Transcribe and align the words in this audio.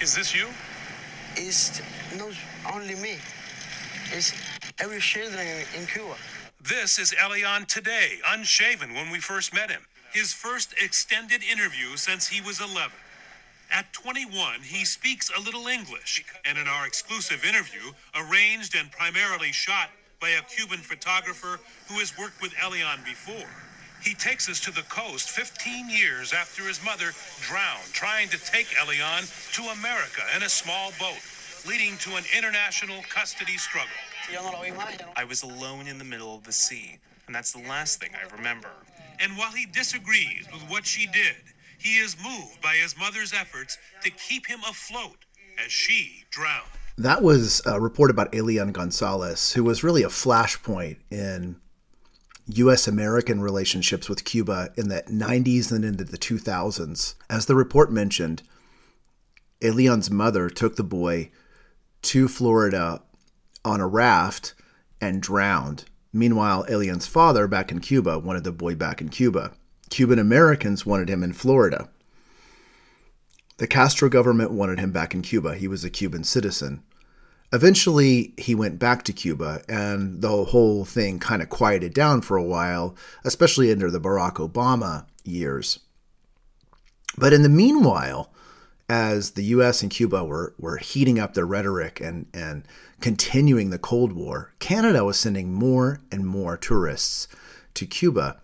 Is 0.00 0.14
this 0.14 0.34
you? 0.34 0.48
It's 1.36 1.82
not 2.16 2.32
only 2.72 2.94
me. 2.94 3.18
It's 4.10 4.32
every 4.78 4.98
children 4.98 5.46
in 5.78 5.86
Cuba. 5.86 6.14
This 6.58 6.98
is 6.98 7.14
Elian 7.22 7.66
today, 7.66 8.18
unshaven 8.26 8.94
when 8.94 9.10
we 9.10 9.18
first 9.18 9.52
met 9.52 9.70
him. 9.70 9.82
His 10.10 10.32
first 10.32 10.72
extended 10.82 11.42
interview 11.44 11.96
since 11.96 12.26
he 12.26 12.40
was 12.40 12.62
11. 12.62 12.92
At 13.70 13.92
21, 13.92 14.62
he 14.62 14.86
speaks 14.86 15.30
a 15.36 15.40
little 15.40 15.66
English, 15.66 16.24
and 16.46 16.56
in 16.56 16.66
our 16.66 16.86
exclusive 16.86 17.44
interview, 17.44 17.92
arranged 18.16 18.74
and 18.74 18.90
primarily 18.90 19.52
shot 19.52 19.90
by 20.18 20.30
a 20.30 20.42
Cuban 20.42 20.78
photographer 20.78 21.60
who 21.88 21.98
has 21.98 22.16
worked 22.16 22.40
with 22.40 22.54
Elian 22.64 23.00
before, 23.04 23.50
he 24.02 24.14
takes 24.14 24.48
us 24.48 24.60
to 24.60 24.70
the 24.70 24.82
coast 24.82 25.30
15 25.30 25.90
years 25.90 26.32
after 26.32 26.62
his 26.64 26.82
mother 26.84 27.12
drowned 27.40 27.92
trying 27.92 28.28
to 28.28 28.38
take 28.38 28.68
Elian 28.80 29.24
to 29.52 29.62
America 29.78 30.22
in 30.36 30.42
a 30.42 30.48
small 30.48 30.92
boat, 30.98 31.20
leading 31.66 31.96
to 31.98 32.16
an 32.16 32.24
international 32.36 33.02
custody 33.08 33.56
struggle. 33.56 33.90
I 35.16 35.24
was 35.24 35.42
alone 35.42 35.86
in 35.86 35.98
the 35.98 36.04
middle 36.04 36.34
of 36.34 36.44
the 36.44 36.52
sea, 36.52 36.98
and 37.26 37.34
that's 37.34 37.52
the 37.52 37.66
last 37.68 38.00
thing 38.00 38.10
I 38.14 38.34
remember. 38.34 38.70
And 39.18 39.36
while 39.36 39.52
he 39.52 39.66
disagrees 39.66 40.46
with 40.52 40.62
what 40.70 40.86
she 40.86 41.06
did, 41.06 41.36
he 41.78 41.98
is 41.98 42.16
moved 42.22 42.60
by 42.62 42.74
his 42.74 42.96
mother's 42.98 43.32
efforts 43.32 43.76
to 44.02 44.10
keep 44.10 44.46
him 44.46 44.60
afloat 44.68 45.24
as 45.64 45.72
she 45.72 46.24
drowned. 46.30 46.68
That 46.96 47.22
was 47.22 47.62
a 47.64 47.80
report 47.80 48.10
about 48.10 48.34
Elian 48.34 48.72
Gonzalez, 48.72 49.52
who 49.52 49.64
was 49.64 49.82
really 49.82 50.02
a 50.02 50.08
flashpoint 50.08 50.96
in 51.10 51.56
U.S. 52.54 52.88
American 52.88 53.40
relationships 53.40 54.08
with 54.08 54.24
Cuba 54.24 54.70
in 54.76 54.88
the 54.88 55.02
90s 55.02 55.70
and 55.72 55.84
into 55.84 56.04
the 56.04 56.18
2000s. 56.18 57.14
As 57.28 57.46
the 57.46 57.54
report 57.54 57.92
mentioned, 57.92 58.42
Elian's 59.62 60.10
mother 60.10 60.48
took 60.48 60.76
the 60.76 60.84
boy 60.84 61.30
to 62.02 62.28
Florida 62.28 63.02
on 63.64 63.80
a 63.80 63.86
raft 63.86 64.54
and 65.00 65.22
drowned. 65.22 65.84
Meanwhile, 66.12 66.64
Elian's 66.68 67.06
father 67.06 67.46
back 67.46 67.70
in 67.70 67.80
Cuba 67.80 68.18
wanted 68.18 68.44
the 68.44 68.52
boy 68.52 68.74
back 68.74 69.00
in 69.00 69.10
Cuba. 69.10 69.52
Cuban 69.90 70.18
Americans 70.18 70.86
wanted 70.86 71.08
him 71.08 71.22
in 71.22 71.32
Florida. 71.32 71.88
The 73.58 73.66
Castro 73.66 74.08
government 74.08 74.52
wanted 74.52 74.78
him 74.78 74.92
back 74.92 75.14
in 75.14 75.22
Cuba. 75.22 75.54
He 75.54 75.68
was 75.68 75.84
a 75.84 75.90
Cuban 75.90 76.24
citizen. 76.24 76.82
Eventually, 77.52 78.32
he 78.36 78.54
went 78.54 78.78
back 78.78 79.02
to 79.04 79.12
Cuba, 79.12 79.62
and 79.68 80.22
the 80.22 80.44
whole 80.44 80.84
thing 80.84 81.18
kind 81.18 81.42
of 81.42 81.48
quieted 81.48 81.92
down 81.92 82.20
for 82.20 82.36
a 82.36 82.44
while, 82.44 82.94
especially 83.24 83.72
under 83.72 83.90
the 83.90 84.00
Barack 84.00 84.34
Obama 84.34 85.06
years. 85.24 85.80
But 87.18 87.32
in 87.32 87.42
the 87.42 87.48
meanwhile, 87.48 88.32
as 88.88 89.32
the 89.32 89.44
US 89.44 89.82
and 89.82 89.90
Cuba 89.90 90.24
were, 90.24 90.54
were 90.58 90.78
heating 90.78 91.18
up 91.18 91.34
their 91.34 91.46
rhetoric 91.46 92.00
and, 92.00 92.26
and 92.32 92.66
continuing 93.00 93.70
the 93.70 93.78
Cold 93.78 94.12
War, 94.12 94.52
Canada 94.58 95.04
was 95.04 95.18
sending 95.18 95.52
more 95.52 96.00
and 96.10 96.26
more 96.26 96.56
tourists 96.56 97.28
to 97.74 97.86
Cuba. 97.86 98.40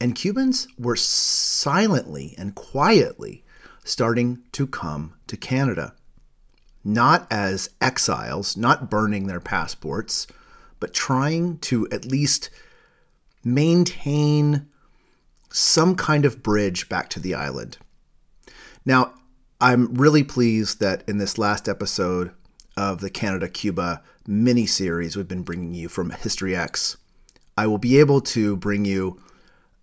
And 0.00 0.14
Cubans 0.14 0.68
were 0.78 0.96
silently 0.96 2.34
and 2.38 2.54
quietly 2.54 3.44
starting 3.84 4.42
to 4.52 4.66
come 4.66 5.14
to 5.26 5.36
Canada. 5.36 5.94
Not 6.86 7.26
as 7.32 7.70
exiles, 7.80 8.56
not 8.56 8.88
burning 8.88 9.26
their 9.26 9.40
passports, 9.40 10.28
but 10.78 10.94
trying 10.94 11.58
to 11.58 11.88
at 11.90 12.04
least 12.04 12.48
maintain 13.42 14.68
some 15.50 15.96
kind 15.96 16.24
of 16.24 16.44
bridge 16.44 16.88
back 16.88 17.10
to 17.10 17.18
the 17.18 17.34
island. 17.34 17.78
Now, 18.84 19.14
I'm 19.60 19.94
really 19.94 20.22
pleased 20.22 20.78
that 20.78 21.02
in 21.08 21.18
this 21.18 21.38
last 21.38 21.68
episode 21.68 22.30
of 22.76 23.00
the 23.00 23.10
Canada 23.10 23.48
Cuba 23.48 24.00
mini 24.24 24.64
series 24.64 25.16
we've 25.16 25.26
been 25.26 25.42
bringing 25.42 25.74
you 25.74 25.88
from 25.88 26.10
History 26.10 26.54
X, 26.54 26.96
I 27.58 27.66
will 27.66 27.78
be 27.78 27.98
able 27.98 28.20
to 28.20 28.56
bring 28.56 28.84
you 28.84 29.20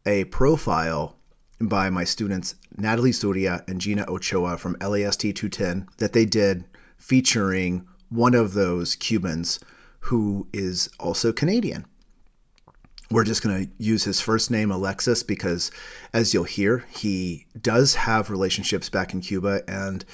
a 0.05 0.23
profile 0.23 1.17
by 1.59 1.89
my 1.89 2.05
students 2.05 2.55
Natalie 2.77 3.11
Soria 3.11 3.65
and 3.67 3.81
Gina 3.81 4.05
Ochoa 4.07 4.57
from 4.57 4.77
LAST 4.79 5.19
210 5.19 5.89
that 5.97 6.13
they 6.13 6.23
did 6.23 6.63
featuring 7.03 7.85
one 8.07 8.33
of 8.33 8.53
those 8.53 8.95
Cubans 8.95 9.59
who 9.99 10.47
is 10.53 10.89
also 11.01 11.33
Canadian. 11.33 11.85
We're 13.11 13.25
just 13.25 13.43
going 13.43 13.65
to 13.65 13.71
use 13.77 14.05
his 14.05 14.21
first 14.21 14.49
name, 14.49 14.71
Alexis, 14.71 15.21
because 15.21 15.69
as 16.13 16.33
you'll 16.33 16.45
hear, 16.45 16.85
he 16.89 17.45
does 17.61 17.95
have 17.95 18.29
relationships 18.29 18.87
back 18.87 19.13
in 19.13 19.19
Cuba 19.19 19.63
and 19.67 20.05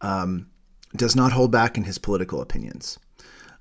um, 0.00 0.48
does 0.96 1.14
not 1.14 1.32
hold 1.32 1.52
back 1.52 1.76
in 1.76 1.84
his 1.84 1.98
political 1.98 2.40
opinions. 2.40 2.98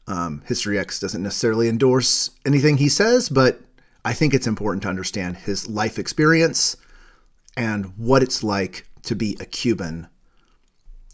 Um, 0.07 0.41
History 0.45 0.79
X 0.79 0.97
doesn't 0.97 1.21
necessarily 1.21 1.67
endorse 1.67 2.31
anything 2.45 2.77
he 2.77 2.87
says, 2.87 3.27
but 3.27 3.59
I 4.05 4.13
think 4.13 4.33
it's 4.33 4.47
important 4.47 4.83
to 4.83 4.89
understand 4.89 5.35
his 5.35 5.67
life 5.67 5.99
experience 5.99 6.77
and 7.57 7.97
what 7.97 8.23
it's 8.23 8.43
like 8.43 8.87
to 9.03 9.13
be 9.13 9.35
a 9.41 9.45
Cuban 9.45 10.07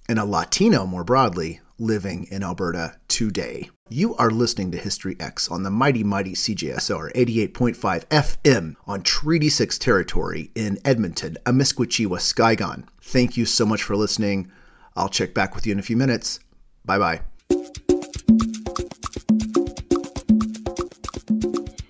and 0.08 0.20
a 0.20 0.26
Latino 0.26 0.86
more 0.86 1.04
broadly 1.04 1.60
living 1.78 2.28
in 2.32 2.44
Alberta 2.44 2.96
today. 3.08 3.70
You 3.90 4.16
are 4.16 4.32
listening 4.32 4.72
to 4.72 4.78
History 4.78 5.16
X 5.20 5.50
on 5.50 5.64
the 5.64 5.70
mighty, 5.70 6.04
mighty 6.04 6.34
CJSR 6.34 7.14
88.5 7.14 8.06
FM 8.06 8.76
on 8.88 9.02
Treaty 9.02 9.50
6 9.50 9.78
territory 9.78 10.52
in 10.56 10.80
Edmonton, 10.86 11.38
Amiskwaciwâskahikan. 11.46 12.86
Thank 13.02 13.38
you 13.38 13.46
so 13.46 13.66
much 13.66 13.84
for 13.84 13.96
listening. 13.96 14.52
I'll 14.96 15.10
check 15.10 15.34
back 15.34 15.56
with 15.56 15.66
you 15.66 15.74
in 15.74 15.80
a 15.80 15.84
few 15.84 15.98
minutes. 15.98 16.40
Bye 16.86 16.98
bye. 16.98 17.22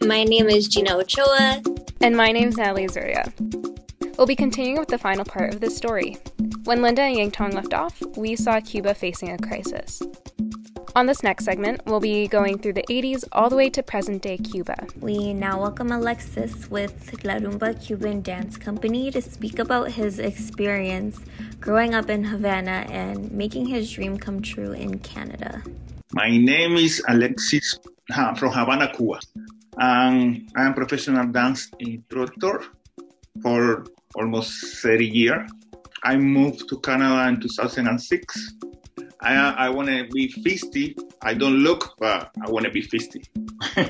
My 0.01 0.23
name 0.23 0.49
is 0.49 0.67
Gina 0.67 0.97
Ochoa. 0.97 1.61
And 2.01 2.17
my 2.17 2.33
name 2.33 2.49
is 2.49 2.57
Natalie 2.57 2.87
Zuria. 2.87 3.31
We'll 4.17 4.27
be 4.27 4.35
continuing 4.35 4.77
with 4.77 4.89
the 4.89 4.97
final 4.97 5.23
part 5.23 5.53
of 5.53 5.61
this 5.61 5.75
story. 5.77 6.17
When 6.65 6.81
Linda 6.81 7.01
and 7.01 7.17
Yangtong 7.17 7.53
left 7.53 7.73
off, 7.73 8.01
we 8.15 8.37
saw 8.37 8.61
Cuba 8.61 8.93
facing 8.93 9.31
a 9.31 9.37
crisis. 9.37 10.01
On 10.95 11.05
this 11.05 11.21
next 11.21 11.43
segment, 11.43 11.81
we'll 11.85 11.99
be 11.99 12.25
going 12.25 12.57
through 12.57 12.73
the 12.73 12.85
80s 12.89 13.25
all 13.33 13.49
the 13.49 13.57
way 13.57 13.69
to 13.71 13.83
present 13.83 14.21
day 14.21 14.37
Cuba. 14.37 14.87
We 15.01 15.33
now 15.33 15.59
welcome 15.59 15.91
Alexis 15.91 16.69
with 16.69 17.21
La 17.25 17.33
Rumba 17.33 17.75
Cuban 17.85 18.21
Dance 18.21 18.55
Company 18.55 19.11
to 19.11 19.21
speak 19.21 19.59
about 19.59 19.91
his 19.91 20.19
experience 20.19 21.19
growing 21.59 21.93
up 21.93 22.09
in 22.09 22.23
Havana 22.23 22.87
and 22.87 23.29
making 23.33 23.65
his 23.65 23.91
dream 23.91 24.17
come 24.17 24.41
true 24.41 24.71
in 24.71 24.99
Canada. 24.99 25.63
My 26.13 26.29
name 26.29 26.77
is 26.77 27.03
Alexis 27.09 27.77
from 28.37 28.53
Havana, 28.53 28.89
Cuba. 28.95 29.19
And 29.79 30.49
I'm 30.55 30.71
a 30.71 30.73
professional 30.73 31.27
dance 31.27 31.69
instructor 31.79 32.63
for 33.41 33.83
almost 34.15 34.77
30 34.77 35.05
years. 35.05 35.51
I 36.05 36.17
moved 36.17 36.67
to 36.67 36.77
Canada 36.81 37.29
in 37.29 37.39
2006. 37.39 38.55
I, 39.21 39.35
I 39.35 39.69
want 39.69 39.87
to 39.87 40.05
be 40.11 40.27
50. 40.27 40.97
I 41.21 41.33
don't 41.33 41.59
look, 41.59 41.95
but 41.97 42.29
I 42.45 42.49
want 42.51 42.65
to 42.65 42.71
be 42.71 42.81
50. 42.81 43.23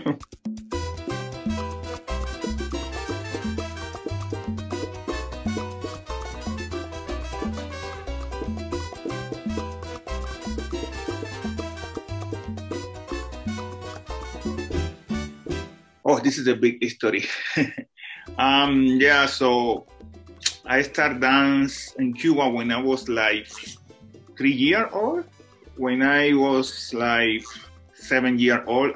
oh, 16.05 16.19
this 16.19 16.37
is 16.37 16.45
a 16.45 16.55
big 16.55 16.87
story. 16.91 17.25
um, 18.37 18.83
yeah, 18.83 19.25
so 19.25 19.87
I 20.65 20.81
start 20.81 21.19
dance 21.19 21.93
in 21.99 22.13
Cuba 22.13 22.47
when 22.47 22.71
I 22.71 22.81
was 22.81 23.09
like 23.09 23.47
three 24.37 24.53
year 24.53 24.89
old. 24.93 25.25
When 25.75 26.01
I 26.01 26.33
was 26.33 26.93
like 26.93 27.43
seven 27.93 28.39
year 28.39 28.63
old, 28.65 28.95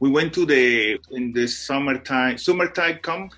we 0.00 0.10
went 0.10 0.34
to 0.34 0.44
the 0.44 0.98
in 1.12 1.32
the 1.32 1.46
summertime 1.46 2.36
summertime 2.36 2.98
camp, 3.00 3.32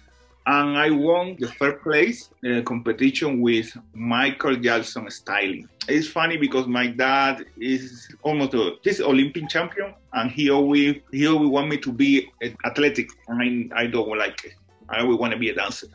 and 0.47 0.79
I 0.79 0.89
won 0.91 1.37
the 1.39 1.49
third 1.49 1.83
place 1.83 2.31
in 2.43 2.65
competition 2.65 3.43
with 3.43 3.77
Michael 3.93 4.57
Jackson 4.57 5.11
styling. 5.11 5.69
It's 5.87 6.09
funny 6.09 6.39
because 6.39 6.67
my 6.67 6.87
dad 6.87 7.45
is 7.59 8.09
almost 8.23 8.55
a 8.55 8.77
he's 8.83 9.03
Olympic 9.03 9.51
champion, 9.51 9.93
and 10.15 10.31
he 10.31 10.49
always 10.49 10.97
he 11.13 11.27
always 11.27 11.51
want 11.51 11.69
me 11.69 11.77
to 11.77 11.93
be 11.93 12.31
athletic, 12.65 13.11
I, 13.29 13.69
I 13.77 13.87
don't 13.87 14.17
like 14.17 14.43
it. 14.47 14.55
I 14.89 15.01
always 15.01 15.19
want 15.19 15.35
to 15.35 15.39
be 15.39 15.51
a 15.51 15.55
dancer. 15.55 15.89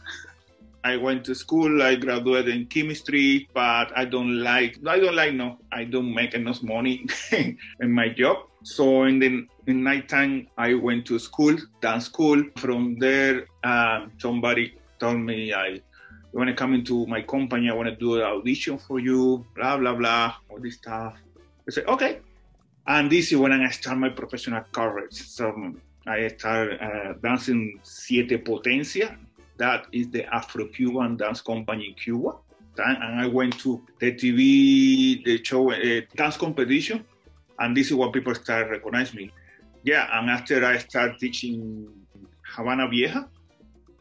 I 0.84 0.98
went 0.98 1.26
to 1.26 1.36
school. 1.36 1.82
I 1.82 1.96
graduated 1.96 2.54
in 2.54 2.66
chemistry, 2.68 3.50
but 3.54 3.92
I 3.96 4.06
don't 4.06 4.42
like. 4.42 4.78
I 4.86 5.00
don't 5.00 5.16
like 5.16 5.34
no. 5.34 5.58
I 5.72 5.84
don't 5.84 6.14
make 6.14 6.34
enough 6.34 6.62
money 6.64 7.06
in 7.32 7.92
my 7.92 8.10
job. 8.10 8.38
So 8.64 9.04
in 9.04 9.20
the 9.20 9.48
in 9.68 9.84
nighttime, 9.84 10.48
I 10.58 10.74
went 10.74 11.06
to 11.08 11.20
school, 11.20 11.56
dance 11.82 12.06
school. 12.06 12.44
From 12.58 12.98
there, 13.00 13.48
uh, 13.64 14.08
somebody 14.18 14.76
told 15.00 15.20
me 15.20 15.54
I 15.54 15.82
want 16.34 16.50
to 16.50 16.56
come 16.56 16.74
into 16.74 17.06
my 17.08 17.22
company? 17.22 17.70
I 17.70 17.74
want 17.74 17.90
to 17.90 17.96
do 17.96 18.16
an 18.16 18.24
audition 18.24 18.78
for 18.78 19.00
you, 19.00 19.46
blah, 19.56 19.78
blah, 19.78 19.96
blah, 19.96 20.36
all 20.50 20.60
this 20.60 20.76
stuff. 20.76 21.18
I 21.68 21.72
said, 21.72 21.88
okay. 21.88 22.20
And 22.88 23.12
this 23.12 23.32
is 23.32 23.38
when 23.38 23.52
I 23.52 23.70
start 23.70 23.98
my 23.98 24.10
professional 24.10 24.64
career. 24.72 25.08
So 25.12 25.74
I 26.08 26.28
start 26.30 26.82
uh, 26.82 27.14
dancing 27.22 27.80
Siete 27.84 28.44
Potencia. 28.44 29.18
That 29.60 29.88
is 29.92 30.10
the 30.10 30.24
Afro-Cuban 30.34 31.18
dance 31.18 31.42
company 31.42 31.90
in 31.90 31.94
Cuba. 31.94 32.32
And 32.78 33.20
I 33.20 33.28
went 33.28 33.60
to 33.60 33.86
the 34.00 34.14
TV, 34.14 35.24
the 35.26 35.44
show, 35.44 35.72
uh, 35.72 36.02
dance 36.16 36.38
competition. 36.38 37.06
And 37.60 37.76
this 37.76 37.88
is 37.88 37.94
what 37.94 38.14
people 38.14 38.34
start 38.34 38.70
recognize 38.70 39.14
me. 39.14 39.32
Yeah, 39.84 40.08
and 40.18 40.30
after 40.30 40.66
I 40.66 40.78
start 40.78 41.20
teaching 41.20 41.88
Havana 42.56 42.88
Vieja, 42.88 43.30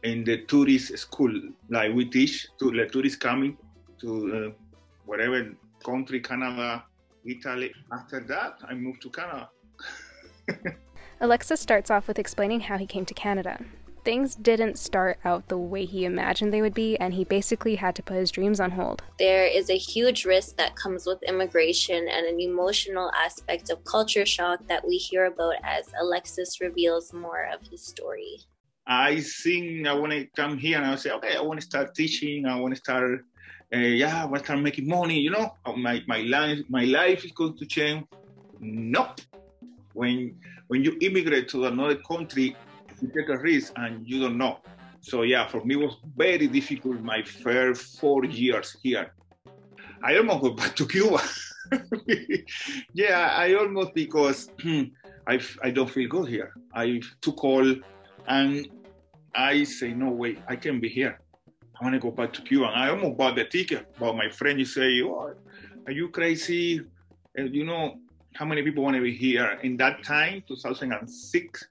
in 0.03 0.23
the 0.23 0.45
tourist 0.45 0.97
school, 0.97 1.33
like 1.69 1.93
we 1.93 2.05
teach 2.05 2.47
to 2.59 2.71
the 2.71 2.85
tourists 2.85 3.17
coming 3.17 3.57
to 3.99 4.09
uh, 4.33 4.63
whatever 5.05 5.51
country, 5.83 6.21
Canada, 6.21 6.83
Italy. 7.25 7.73
After 7.91 8.21
that, 8.21 8.59
I 8.67 8.73
moved 8.75 9.01
to 9.03 9.09
Canada. 9.09 9.49
Alexis 11.21 11.59
starts 11.59 11.91
off 11.91 12.07
with 12.07 12.17
explaining 12.17 12.61
how 12.61 12.77
he 12.77 12.87
came 12.87 13.05
to 13.05 13.13
Canada. 13.13 13.59
Things 14.03 14.35
didn't 14.35 14.79
start 14.79 15.19
out 15.25 15.49
the 15.49 15.57
way 15.57 15.85
he 15.85 16.05
imagined 16.05 16.53
they 16.53 16.61
would 16.61 16.73
be, 16.73 16.97
and 16.97 17.13
he 17.13 17.25
basically 17.25 17.75
had 17.75 17.95
to 17.95 18.03
put 18.03 18.15
his 18.15 18.31
dreams 18.31 18.59
on 18.59 18.71
hold. 18.71 19.01
There 19.17 19.45
is 19.45 19.69
a 19.69 19.77
huge 19.77 20.25
risk 20.25 20.55
that 20.55 20.75
comes 20.75 21.05
with 21.05 21.21
immigration 21.23 22.07
and 22.07 22.25
an 22.25 22.39
emotional 22.39 23.11
aspect 23.11 23.69
of 23.69 23.83
culture 23.83 24.25
shock 24.25 24.65
that 24.67 24.87
we 24.87 24.97
hear 24.97 25.25
about 25.25 25.55
as 25.63 25.91
Alexis 25.99 26.61
reveals 26.61 27.13
more 27.13 27.43
of 27.53 27.67
his 27.67 27.81
story. 27.81 28.39
I 28.87 29.19
think 29.19 29.85
I 29.85 29.93
want 29.93 30.13
to 30.13 30.25
come 30.35 30.57
here 30.57 30.77
and 30.77 30.85
I 30.85 30.95
say, 30.95 31.11
okay, 31.11 31.35
I 31.35 31.41
want 31.41 31.59
to 31.59 31.65
start 31.65 31.93
teaching. 31.93 32.45
I 32.45 32.59
want 32.59 32.73
to 32.73 32.79
start, 32.79 33.25
uh, 33.73 33.77
yeah, 33.77 34.23
I 34.23 34.25
want 34.25 34.39
to 34.39 34.45
start 34.45 34.59
making 34.61 34.87
money. 34.87 35.19
You 35.19 35.31
know, 35.31 35.55
uh, 35.65 35.73
my 35.73 36.01
my 36.07 36.21
life 36.21 36.59
my 36.69 36.85
life 36.85 37.23
is 37.25 37.31
going 37.31 37.57
to 37.57 37.65
change. 37.65 38.05
Nope. 38.59 39.21
When 39.93 40.39
when 40.67 40.83
you 40.83 40.97
immigrate 41.01 41.49
to 41.49 41.65
another 41.65 41.97
country, 41.97 42.55
you 43.01 43.07
take 43.09 43.29
a 43.29 43.37
risk 43.37 43.73
and 43.75 44.07
you 44.07 44.21
don't 44.21 44.37
know. 44.37 44.59
So 45.01 45.21
yeah, 45.23 45.47
for 45.47 45.63
me 45.63 45.75
it 45.75 45.77
was 45.77 45.97
very 46.15 46.47
difficult 46.47 47.01
my 47.01 47.23
first 47.23 47.99
four 47.99 48.25
years 48.25 48.77
here. 48.83 49.13
I 50.03 50.17
almost 50.17 50.41
go 50.41 50.49
back 50.51 50.75
to 50.77 50.87
Cuba. 50.87 51.21
yeah, 52.93 53.33
I 53.35 53.53
almost 53.53 53.93
because 53.93 54.49
I 55.27 55.39
I 55.63 55.69
don't 55.71 55.89
feel 55.89 56.09
good 56.09 56.29
here. 56.29 56.53
I 56.73 57.01
too 57.21 57.33
cold 57.33 57.83
and 58.27 58.67
I 59.35 59.63
say, 59.63 59.93
no 59.93 60.09
way, 60.09 60.37
I 60.47 60.55
can't 60.55 60.81
be 60.81 60.89
here. 60.89 61.19
I 61.79 61.83
want 61.83 61.93
to 61.93 61.99
go 61.99 62.11
back 62.11 62.33
to 62.33 62.41
Cuba. 62.41 62.65
And 62.65 62.75
I 62.75 62.89
almost 62.89 63.17
bought 63.17 63.35
the 63.35 63.45
ticket, 63.45 63.87
but 63.99 64.15
my 64.15 64.29
friend, 64.29 64.59
you 64.59 64.65
say, 64.65 65.01
oh, 65.03 65.33
are 65.85 65.91
you 65.91 66.09
crazy? 66.09 66.81
And 67.35 67.53
you 67.55 67.65
know 67.65 67.99
how 68.35 68.45
many 68.45 68.61
people 68.63 68.83
want 68.83 68.95
to 68.95 69.01
be 69.01 69.15
here? 69.15 69.59
In 69.63 69.77
that 69.77 70.03
time, 70.03 70.43
2006, 70.47 71.67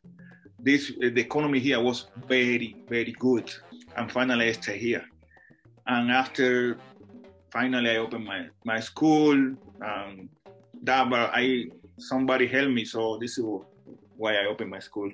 this 0.59 0.93
the 0.99 1.21
economy 1.21 1.61
here 1.61 1.81
was 1.81 2.07
very, 2.27 2.77
very 2.89 3.13
good. 3.13 3.53
And 3.97 4.11
finally, 4.11 4.49
I 4.49 4.53
stay 4.53 4.79
here. 4.79 5.05
And 5.87 6.11
after 6.11 6.79
finally, 7.51 7.91
I 7.91 7.97
opened 7.97 8.25
my, 8.25 8.47
my 8.65 8.81
school. 8.81 9.35
Um, 9.81 10.29
that, 10.83 11.09
but 11.11 11.31
I 11.35 11.67
somebody 11.99 12.47
helped 12.47 12.73
me, 12.73 12.85
so 12.85 13.19
this 13.19 13.39
is 13.39 13.45
why 14.17 14.35
I 14.35 14.47
opened 14.47 14.71
my 14.71 14.79
school. 14.79 15.11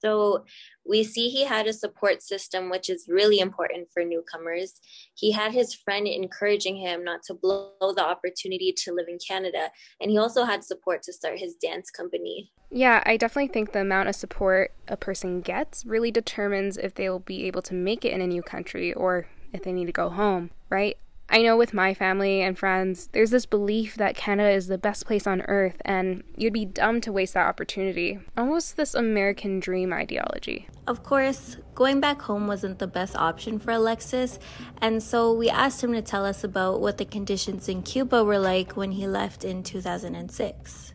So 0.00 0.44
we 0.86 1.04
see 1.04 1.28
he 1.28 1.44
had 1.44 1.66
a 1.66 1.72
support 1.72 2.22
system, 2.22 2.70
which 2.70 2.88
is 2.88 3.06
really 3.08 3.40
important 3.40 3.88
for 3.92 4.04
newcomers. 4.04 4.80
He 5.14 5.32
had 5.32 5.52
his 5.52 5.74
friend 5.74 6.06
encouraging 6.06 6.76
him 6.76 7.04
not 7.04 7.22
to 7.24 7.34
blow 7.34 7.72
the 7.80 8.04
opportunity 8.04 8.72
to 8.84 8.92
live 8.92 9.06
in 9.08 9.18
Canada. 9.18 9.70
And 10.00 10.10
he 10.10 10.18
also 10.18 10.44
had 10.44 10.64
support 10.64 11.02
to 11.02 11.12
start 11.12 11.38
his 11.38 11.54
dance 11.54 11.90
company. 11.90 12.52
Yeah, 12.70 13.02
I 13.06 13.16
definitely 13.16 13.48
think 13.48 13.72
the 13.72 13.80
amount 13.80 14.08
of 14.08 14.14
support 14.14 14.72
a 14.86 14.96
person 14.96 15.40
gets 15.40 15.84
really 15.84 16.10
determines 16.10 16.76
if 16.76 16.94
they 16.94 17.08
will 17.08 17.18
be 17.18 17.46
able 17.46 17.62
to 17.62 17.74
make 17.74 18.04
it 18.04 18.12
in 18.12 18.20
a 18.20 18.26
new 18.26 18.42
country 18.42 18.92
or 18.92 19.26
if 19.52 19.62
they 19.62 19.72
need 19.72 19.86
to 19.86 19.92
go 19.92 20.10
home, 20.10 20.50
right? 20.68 20.96
I 21.30 21.42
know 21.42 21.58
with 21.58 21.74
my 21.74 21.92
family 21.92 22.40
and 22.40 22.58
friends, 22.58 23.08
there's 23.12 23.30
this 23.30 23.44
belief 23.44 23.96
that 23.96 24.16
Canada 24.16 24.48
is 24.48 24.68
the 24.68 24.78
best 24.78 25.04
place 25.04 25.26
on 25.26 25.42
earth, 25.42 25.76
and 25.84 26.24
you'd 26.36 26.54
be 26.54 26.64
dumb 26.64 27.02
to 27.02 27.12
waste 27.12 27.34
that 27.34 27.46
opportunity. 27.46 28.18
Almost 28.34 28.78
this 28.78 28.94
American 28.94 29.60
dream 29.60 29.92
ideology. 29.92 30.68
Of 30.86 31.02
course, 31.02 31.58
going 31.74 32.00
back 32.00 32.22
home 32.22 32.46
wasn't 32.46 32.78
the 32.78 32.86
best 32.86 33.14
option 33.14 33.58
for 33.58 33.72
Alexis, 33.72 34.38
and 34.80 35.02
so 35.02 35.34
we 35.34 35.50
asked 35.50 35.84
him 35.84 35.92
to 35.92 36.00
tell 36.00 36.24
us 36.24 36.44
about 36.44 36.80
what 36.80 36.96
the 36.96 37.04
conditions 37.04 37.68
in 37.68 37.82
Cuba 37.82 38.24
were 38.24 38.38
like 38.38 38.74
when 38.74 38.92
he 38.92 39.06
left 39.06 39.44
in 39.44 39.62
2006. 39.62 40.94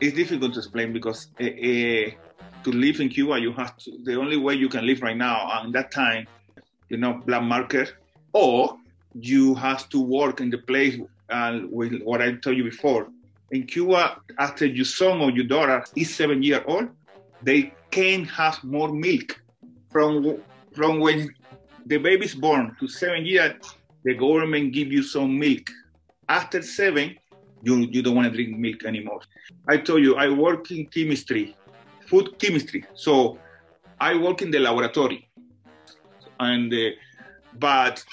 It's 0.00 0.16
difficult 0.16 0.54
to 0.54 0.60
explain 0.60 0.94
because 0.94 1.28
uh, 1.38 1.44
uh, 1.44 2.10
to 2.64 2.70
live 2.72 3.00
in 3.00 3.10
Cuba, 3.10 3.38
you 3.38 3.52
have 3.52 3.76
to, 3.78 3.98
the 4.02 4.14
only 4.14 4.38
way 4.38 4.54
you 4.54 4.70
can 4.70 4.86
live 4.86 5.02
right 5.02 5.16
now, 5.16 5.60
and 5.60 5.74
that 5.74 5.92
time, 5.92 6.26
you 6.88 6.96
know, 6.96 7.20
black 7.26 7.42
market, 7.42 7.92
or 8.32 8.78
you 9.20 9.54
have 9.54 9.88
to 9.90 10.00
work 10.00 10.40
in 10.40 10.50
the 10.50 10.58
place 10.58 10.98
uh, 11.30 11.60
with 11.70 12.00
what 12.02 12.22
I 12.22 12.32
told 12.34 12.56
you 12.56 12.64
before. 12.64 13.08
In 13.50 13.66
Cuba, 13.66 14.20
after 14.38 14.66
your 14.66 14.84
son 14.84 15.20
or 15.20 15.30
your 15.30 15.46
daughter 15.46 15.84
is 15.96 16.14
seven 16.14 16.42
years 16.42 16.62
old, 16.66 16.88
they 17.42 17.72
can 17.90 18.24
have 18.24 18.62
more 18.62 18.92
milk. 18.92 19.40
From 19.90 20.38
from 20.72 21.00
when 21.00 21.34
the 21.86 21.96
baby 21.96 22.26
is 22.26 22.34
born 22.34 22.76
to 22.78 22.86
seven 22.86 23.24
years, 23.24 23.54
the 24.04 24.14
government 24.14 24.72
give 24.72 24.92
you 24.92 25.02
some 25.02 25.38
milk. 25.38 25.70
After 26.28 26.62
seven, 26.62 27.16
you, 27.62 27.88
you 27.90 28.02
don't 28.02 28.14
want 28.14 28.26
to 28.28 28.32
drink 28.32 28.56
milk 28.56 28.84
anymore. 28.84 29.20
I 29.66 29.78
told 29.78 30.02
you, 30.02 30.14
I 30.16 30.28
work 30.28 30.70
in 30.70 30.86
chemistry, 30.86 31.56
food 32.06 32.38
chemistry. 32.38 32.84
So 32.94 33.38
I 33.98 34.14
work 34.14 34.42
in 34.42 34.50
the 34.50 34.58
laboratory. 34.58 35.28
And, 36.38 36.72
uh, 36.72 36.90
but 37.58 38.04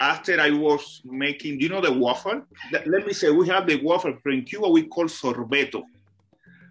after 0.00 0.40
I 0.40 0.50
was 0.50 1.02
making, 1.04 1.60
you 1.60 1.68
know, 1.68 1.82
the 1.82 1.92
waffle? 1.92 2.42
Let 2.72 3.06
me 3.06 3.12
say, 3.12 3.30
we 3.30 3.46
have 3.48 3.66
the 3.66 3.76
waffle 3.82 4.16
in 4.26 4.44
Cuba, 4.44 4.68
we 4.68 4.84
call 4.84 5.04
sorbeto. 5.04 5.82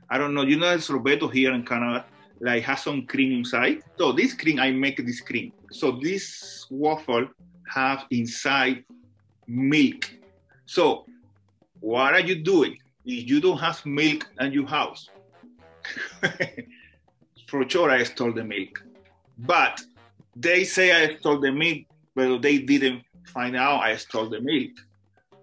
I 0.09 0.17
don't 0.17 0.33
know, 0.33 0.41
you 0.41 0.57
know, 0.57 0.71
the 0.71 0.77
sorbeto 0.77 1.31
here 1.31 1.53
in 1.53 1.63
Canada, 1.63 2.05
like 2.41 2.63
has 2.63 2.81
some 2.83 3.05
cream 3.05 3.31
inside. 3.31 3.83
So 3.97 4.11
this 4.11 4.33
cream, 4.33 4.59
I 4.59 4.71
make 4.71 4.97
this 5.05 5.21
cream. 5.21 5.53
So 5.71 5.91
this 5.91 6.65
waffle 6.71 7.27
have 7.71 8.05
inside 8.09 8.83
milk. 9.47 10.11
So 10.65 11.05
what 11.79 12.13
are 12.15 12.19
you 12.21 12.43
doing 12.43 12.77
if 13.05 13.29
you 13.29 13.39
don't 13.39 13.59
have 13.59 13.85
milk 13.85 14.27
in 14.39 14.51
your 14.51 14.67
house? 14.67 15.07
For 17.47 17.67
sure, 17.69 17.91
I 17.91 18.03
stole 18.03 18.33
the 18.33 18.43
milk. 18.43 18.83
But 19.37 19.81
they 20.35 20.63
say 20.63 20.91
I 20.91 21.15
stole 21.17 21.39
the 21.39 21.51
milk, 21.51 21.79
but 22.15 22.41
they 22.41 22.59
didn't 22.59 23.03
find 23.29 23.55
out 23.55 23.81
I 23.81 23.95
stole 23.95 24.29
the 24.29 24.41
milk. 24.41 24.71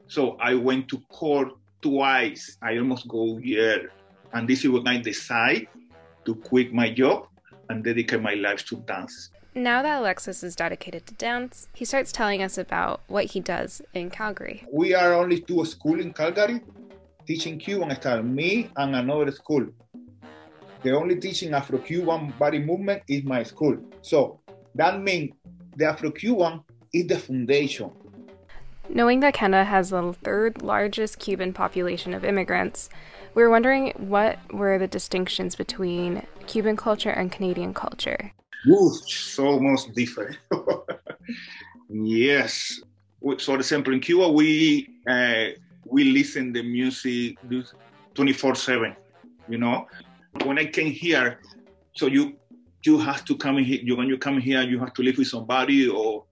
So 0.08 0.36
I 0.40 0.54
went 0.54 0.88
to 0.88 0.98
court 1.08 1.48
twice. 1.82 2.58
I 2.62 2.78
almost 2.78 3.08
go 3.08 3.36
here. 3.36 3.90
And 4.32 4.48
this 4.48 4.64
is 4.64 4.70
when 4.70 4.86
I 4.86 4.98
decide 4.98 5.68
to 6.24 6.34
quit 6.34 6.72
my 6.72 6.90
job 6.90 7.28
and 7.68 7.82
dedicate 7.82 8.22
my 8.22 8.34
life 8.34 8.64
to 8.66 8.76
dance. 8.76 9.30
Now 9.54 9.82
that 9.82 10.00
Alexis 10.00 10.42
is 10.42 10.54
dedicated 10.54 11.06
to 11.06 11.14
dance, 11.14 11.68
he 11.72 11.84
starts 11.84 12.12
telling 12.12 12.42
us 12.42 12.58
about 12.58 13.00
what 13.06 13.24
he 13.24 13.40
does 13.40 13.80
in 13.94 14.10
Calgary. 14.10 14.64
We 14.70 14.94
are 14.94 15.14
only 15.14 15.40
two 15.40 15.64
schools 15.64 16.00
in 16.00 16.12
Calgary 16.12 16.60
teaching 17.26 17.58
Cuban 17.58 17.94
style, 17.96 18.22
me 18.22 18.70
and 18.76 18.94
another 18.94 19.32
school. 19.32 19.66
The 20.82 20.92
only 20.92 21.16
teaching 21.16 21.54
Afro-Cuban 21.54 22.34
body 22.38 22.58
movement 22.58 23.02
is 23.08 23.24
my 23.24 23.42
school. 23.42 23.76
So 24.02 24.38
that 24.74 25.00
means 25.00 25.32
the 25.76 25.86
Afro-Cuban 25.86 26.60
is 27.00 27.06
the 27.06 27.18
foundation. 27.18 27.90
Knowing 28.88 29.20
that 29.20 29.34
Canada 29.34 29.64
has 29.64 29.90
the 29.90 30.12
third 30.12 30.62
largest 30.62 31.18
Cuban 31.18 31.52
population 31.52 32.14
of 32.14 32.24
immigrants, 32.24 32.88
we 33.34 33.42
were 33.42 33.50
wondering 33.50 33.92
what 33.96 34.38
were 34.52 34.78
the 34.78 34.86
distinctions 34.86 35.56
between 35.56 36.24
Cuban 36.46 36.76
culture 36.76 37.10
and 37.10 37.32
Canadian 37.32 37.74
culture. 37.74 38.32
Ooh, 38.68 38.92
so 39.06 39.58
much 39.58 39.92
different. 39.94 40.38
yes. 41.90 42.80
So, 43.22 43.38
for 43.38 43.56
example, 43.56 43.92
in 43.92 44.00
Cuba, 44.00 44.30
we 44.30 44.88
uh, 45.08 45.46
we 45.88 46.04
listen 46.04 46.52
the 46.52 46.62
music 46.62 47.38
24 48.14 48.54
7 48.54 48.96
you 49.48 49.58
know 49.58 49.86
when 50.44 50.58
i 50.58 50.64
came 50.64 50.90
here 50.90 51.38
so 51.94 52.06
you 52.06 52.34
you 52.84 52.98
have 52.98 53.24
to 53.24 53.36
come 53.36 53.58
here 53.58 53.80
you, 53.82 53.96
when 53.96 54.08
you 54.08 54.18
come 54.18 54.38
here 54.38 54.62
you 54.62 54.78
have 54.78 54.92
to 54.92 55.02
live 55.02 55.16
with 55.18 55.28
somebody 55.28 55.88
or 55.88 56.24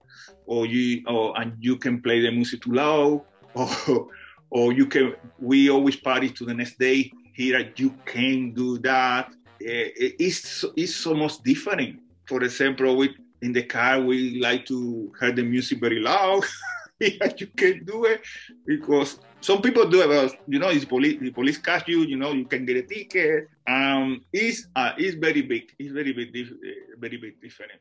or 0.45 0.65
you 0.65 1.03
or 1.07 1.39
and 1.39 1.53
you 1.59 1.77
can 1.77 2.01
play 2.01 2.21
the 2.21 2.31
music 2.31 2.61
too 2.61 2.73
loud 2.73 3.21
or 3.55 4.07
or 4.49 4.73
you 4.73 4.85
can 4.85 5.15
we 5.39 5.69
always 5.69 5.95
party 5.95 6.29
to 6.29 6.45
the 6.45 6.53
next 6.53 6.77
day 6.79 7.11
here 7.33 7.71
you 7.75 7.93
can 8.05 8.53
do 8.53 8.77
that 8.79 9.33
eh, 9.61 9.89
it's 10.19 10.65
it's 10.75 11.05
almost 11.05 11.43
different 11.43 11.99
for 12.25 12.43
example 12.43 12.95
we 12.97 13.15
in 13.45 13.53
the 13.53 13.63
car, 13.63 14.01
we 14.01 14.39
like 14.39 14.65
to 14.65 15.11
hear 15.19 15.31
the 15.31 15.43
music 15.43 15.79
very 15.79 15.99
loud. 15.99 16.43
you 16.99 17.47
can 17.55 17.83
do 17.85 18.05
it 18.05 18.21
because 18.65 19.19
some 19.41 19.61
people 19.61 19.87
do 19.87 20.01
it. 20.01 20.07
But, 20.07 20.39
you 20.47 20.59
know, 20.59 20.69
it's 20.69 20.85
police. 20.85 21.19
The 21.19 21.31
police 21.31 21.57
catch 21.57 21.87
you. 21.87 22.01
You 22.01 22.17
know, 22.17 22.31
you 22.33 22.45
can 22.45 22.65
get 22.65 22.77
a 22.77 22.83
ticket. 22.83 23.47
Um, 23.67 24.21
it's 24.33 24.67
uh, 24.75 24.93
it's 24.97 25.15
very 25.15 25.41
big. 25.41 25.71
It's 25.77 25.91
very 25.91 26.13
big. 26.13 26.29
Uh, 26.35 26.97
very 26.97 27.17
big 27.17 27.41
different. 27.41 27.71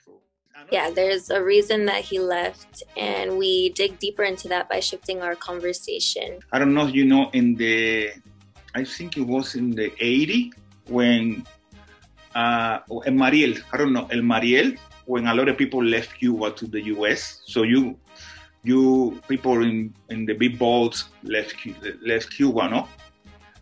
Yeah, 0.70 0.90
there's 0.90 1.30
a 1.30 1.42
reason 1.42 1.84
that 1.86 2.02
he 2.02 2.18
left, 2.18 2.82
and 2.96 3.38
we 3.38 3.70
dig 3.70 3.98
deeper 3.98 4.22
into 4.22 4.48
that 4.48 4.68
by 4.68 4.80
shifting 4.80 5.20
our 5.22 5.34
conversation. 5.34 6.40
I 6.52 6.58
don't 6.58 6.74
know. 6.74 6.86
if 6.88 6.94
You 6.94 7.04
know, 7.04 7.30
in 7.32 7.54
the 7.54 8.12
I 8.74 8.84
think 8.84 9.16
it 9.16 9.22
was 9.22 9.54
in 9.54 9.70
the 9.70 9.92
80 10.02 10.52
when 10.88 11.46
uh, 12.34 12.78
El 13.06 13.12
Mariel. 13.12 13.54
I 13.72 13.76
don't 13.76 13.92
know 13.92 14.06
El 14.10 14.22
Mariel 14.22 14.74
when 15.06 15.26
a 15.26 15.34
lot 15.34 15.48
of 15.48 15.56
people 15.56 15.82
left 15.82 16.18
Cuba 16.18 16.50
to 16.52 16.66
the 16.66 16.82
U.S. 16.96 17.42
So 17.46 17.62
you 17.62 17.96
you 18.62 19.20
people 19.28 19.62
in, 19.62 19.94
in 20.08 20.24
the 20.24 20.34
big 20.34 20.58
boats 20.58 21.04
left 21.22 21.54
left 22.02 22.30
Cuba, 22.30 22.68
no, 22.68 22.88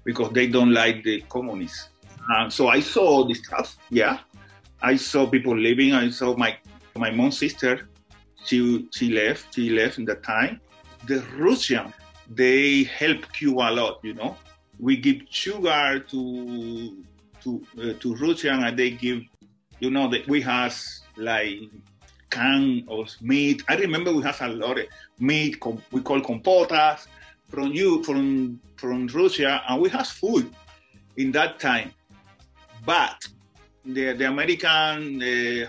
because 0.05 0.33
they 0.33 0.47
don't 0.47 0.73
like 0.73 1.03
the 1.05 1.21
communists. 1.29 1.89
Uh, 2.33 2.49
so 2.49 2.69
I 2.69 2.81
saw 2.81 3.27
this 3.27 3.39
stuff. 3.39 3.77
Yeah, 3.91 4.21
I 4.81 4.97
saw 4.97 5.27
people 5.27 5.57
leaving. 5.57 5.93
I 5.93 6.11
saw 6.11 6.37
my 6.37 6.57
my 6.97 7.11
mom's 7.11 7.39
sister. 7.39 7.89
She 8.45 8.89
she 8.93 9.11
left. 9.11 9.55
She 9.55 9.71
left 9.71 9.99
in 9.99 10.05
that 10.07 10.23
time. 10.23 10.61
The 11.07 11.25
Russian 11.37 11.93
they 12.35 12.85
help 12.85 13.33
Cuba 13.33 13.69
a 13.69 13.71
lot. 13.71 14.01
You 14.03 14.15
know, 14.15 14.37
we 14.79 14.97
give 14.97 15.23
sugar 15.31 16.01
to 16.11 17.05
to 17.43 17.67
uh, 17.79 17.93
to 18.01 18.15
Russian, 18.17 18.65
and 18.65 18.79
they 18.79 18.91
give. 18.91 19.23
You 19.81 19.91
know 19.91 20.09
that 20.11 20.29
we 20.29 20.41
have 20.43 20.77
like 21.17 21.59
can 22.31 22.85
of 22.89 23.11
meat. 23.21 23.63
I 23.69 23.75
remember 23.77 24.13
we 24.13 24.23
have 24.23 24.41
a 24.41 24.49
lot 24.49 24.79
of 24.79 24.87
meat 25.19 25.59
we 25.91 26.01
call 26.01 26.21
compotas 26.21 27.07
from 27.49 27.73
you 27.73 28.03
from 28.05 28.61
from 28.77 29.07
Russia, 29.09 29.63
and 29.69 29.81
we 29.83 29.89
have 29.91 30.07
food 30.07 30.53
in 31.17 31.33
that 31.33 31.59
time. 31.59 31.93
But 32.87 33.27
the 33.85 34.13
the 34.13 34.29
American, 34.29 35.21
uh, 35.21 35.67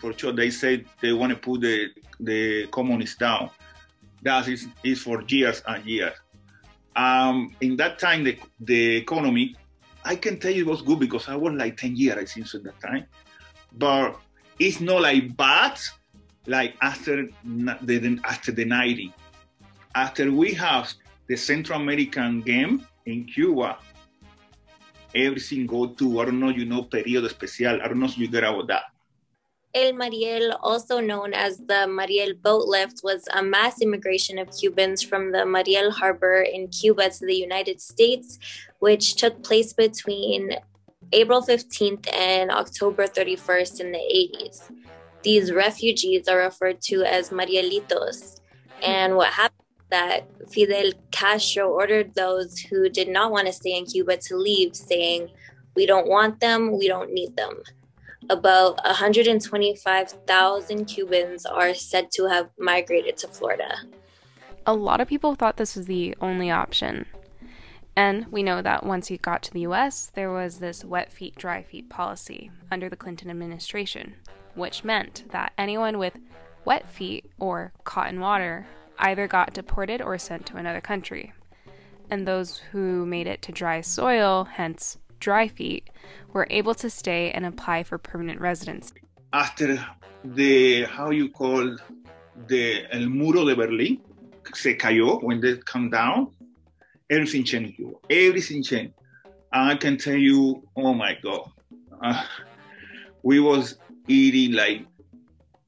for 0.00 0.16
sure, 0.16 0.32
they 0.32 0.50
say 0.50 0.84
they 1.00 1.12
want 1.12 1.30
to 1.30 1.36
put 1.36 1.60
the 1.60 1.88
the 2.18 2.66
communists 2.68 3.16
down. 3.16 3.50
That 4.22 4.48
is 4.48 4.66
is 4.82 5.02
for 5.02 5.22
years 5.28 5.62
and 5.66 5.84
years. 5.84 6.14
Um, 6.96 7.54
in 7.60 7.76
that 7.76 7.98
time, 7.98 8.24
the 8.24 8.38
the 8.60 8.96
economy, 8.96 9.56
I 10.04 10.16
can 10.16 10.38
tell 10.38 10.52
you 10.52 10.62
it 10.62 10.68
was 10.68 10.82
good 10.82 10.98
because 10.98 11.28
I 11.28 11.36
was 11.36 11.54
like 11.54 11.76
ten 11.76 11.96
years, 11.96 12.18
I 12.18 12.24
think, 12.24 12.54
at 12.54 12.64
that 12.64 12.80
time. 12.80 13.06
But 13.72 14.16
it's 14.58 14.80
not 14.80 15.02
like 15.02 15.36
bad 15.36 15.78
like 16.46 16.74
after 16.82 17.28
the 17.44 18.20
after 18.24 18.52
the 18.52 18.64
90 18.64 19.12
after 19.94 20.32
we 20.32 20.52
have 20.52 20.92
the 21.28 21.36
central 21.36 21.80
american 21.80 22.40
game 22.40 22.86
in 23.06 23.24
cuba 23.24 23.78
everything 25.14 25.66
go 25.66 25.86
to 25.86 26.20
i 26.20 26.24
don't 26.24 26.40
know 26.40 26.48
you 26.48 26.64
know 26.64 26.82
periodo 26.82 27.26
especial 27.26 27.80
i 27.82 27.88
don't 27.88 28.00
know 28.00 28.06
if 28.06 28.18
you 28.18 28.28
get 28.28 28.44
about 28.44 28.66
that 28.66 28.84
El 29.72 29.92
Mariel, 29.92 30.58
also 30.62 30.98
known 30.98 31.32
as 31.32 31.58
the 31.58 31.86
Mariel 31.86 32.34
boat 32.34 32.66
lift, 32.66 33.02
was 33.04 33.28
a 33.32 33.42
mass 33.42 33.80
immigration 33.80 34.36
of 34.36 34.50
Cubans 34.50 35.00
from 35.00 35.30
the 35.30 35.46
Mariel 35.46 35.92
harbor 35.92 36.42
in 36.42 36.66
Cuba 36.68 37.08
to 37.10 37.24
the 37.24 37.36
United 37.36 37.80
States, 37.80 38.38
which 38.80 39.14
took 39.14 39.44
place 39.44 39.72
between 39.72 40.56
April 41.12 41.40
15th 41.40 42.12
and 42.12 42.50
October 42.50 43.06
31st 43.06 43.80
in 43.80 43.92
the 43.92 43.98
80s. 43.98 44.72
These 45.22 45.52
refugees 45.52 46.26
are 46.26 46.38
referred 46.38 46.80
to 46.82 47.04
as 47.04 47.30
Marielitos. 47.30 48.40
And 48.82 49.14
what 49.14 49.32
happened 49.32 49.60
that 49.90 50.26
Fidel 50.50 50.92
Castro 51.12 51.68
ordered 51.70 52.14
those 52.14 52.58
who 52.58 52.88
did 52.88 53.08
not 53.08 53.30
want 53.30 53.46
to 53.46 53.52
stay 53.52 53.76
in 53.76 53.84
Cuba 53.86 54.16
to 54.16 54.36
leave, 54.36 54.74
saying, 54.74 55.30
We 55.76 55.86
don't 55.86 56.08
want 56.08 56.40
them, 56.40 56.76
we 56.76 56.88
don't 56.88 57.12
need 57.12 57.36
them. 57.36 57.62
About 58.28 58.78
125,000 58.84 60.84
Cubans 60.84 61.46
are 61.46 61.74
said 61.74 62.10
to 62.12 62.28
have 62.28 62.50
migrated 62.58 63.16
to 63.18 63.28
Florida. 63.28 63.76
A 64.66 64.74
lot 64.74 65.00
of 65.00 65.08
people 65.08 65.34
thought 65.34 65.56
this 65.56 65.74
was 65.74 65.86
the 65.86 66.14
only 66.20 66.50
option. 66.50 67.06
And 67.96 68.26
we 68.30 68.42
know 68.42 68.62
that 68.62 68.84
once 68.84 69.08
he 69.08 69.16
got 69.16 69.42
to 69.44 69.52
the 69.52 69.66
US, 69.66 70.10
there 70.14 70.30
was 70.30 70.58
this 70.58 70.84
wet 70.84 71.12
feet, 71.12 71.34
dry 71.36 71.62
feet 71.62 71.88
policy 71.88 72.50
under 72.70 72.88
the 72.88 72.96
Clinton 72.96 73.30
administration, 73.30 74.14
which 74.54 74.84
meant 74.84 75.24
that 75.30 75.52
anyone 75.58 75.98
with 75.98 76.18
wet 76.64 76.90
feet 76.90 77.30
or 77.38 77.72
caught 77.84 78.10
in 78.10 78.20
water 78.20 78.66
either 78.98 79.26
got 79.26 79.54
deported 79.54 80.02
or 80.02 80.18
sent 80.18 80.46
to 80.46 80.56
another 80.56 80.80
country. 80.80 81.32
And 82.10 82.26
those 82.26 82.58
who 82.72 83.06
made 83.06 83.26
it 83.26 83.42
to 83.42 83.52
dry 83.52 83.80
soil, 83.80 84.44
hence 84.44 84.98
dry 85.20 85.48
feet, 85.48 85.88
were 86.32 86.46
able 86.50 86.74
to 86.74 86.90
stay 86.90 87.30
and 87.30 87.46
apply 87.46 87.82
for 87.84 87.98
permanent 87.98 88.40
residence. 88.40 88.92
After 89.32 89.78
the, 90.24 90.84
how 90.84 91.10
you 91.10 91.30
call, 91.30 91.76
the 92.48 92.84
El 92.92 93.08
Muro 93.08 93.44
de 93.44 93.54
Berlín 93.54 94.00
se 94.54 94.76
cayó, 94.76 95.22
when 95.22 95.40
they 95.40 95.56
come 95.58 95.90
down, 95.90 96.32
everything 97.08 97.44
changed. 97.44 97.80
Everything 98.08 98.62
changed. 98.62 98.94
I 99.52 99.74
can 99.74 99.96
tell 99.96 100.16
you, 100.16 100.62
oh 100.76 100.94
my 100.94 101.16
God, 101.22 101.50
uh, 102.02 102.24
we 103.22 103.40
was 103.40 103.76
eating 104.08 104.52
like 104.52 104.86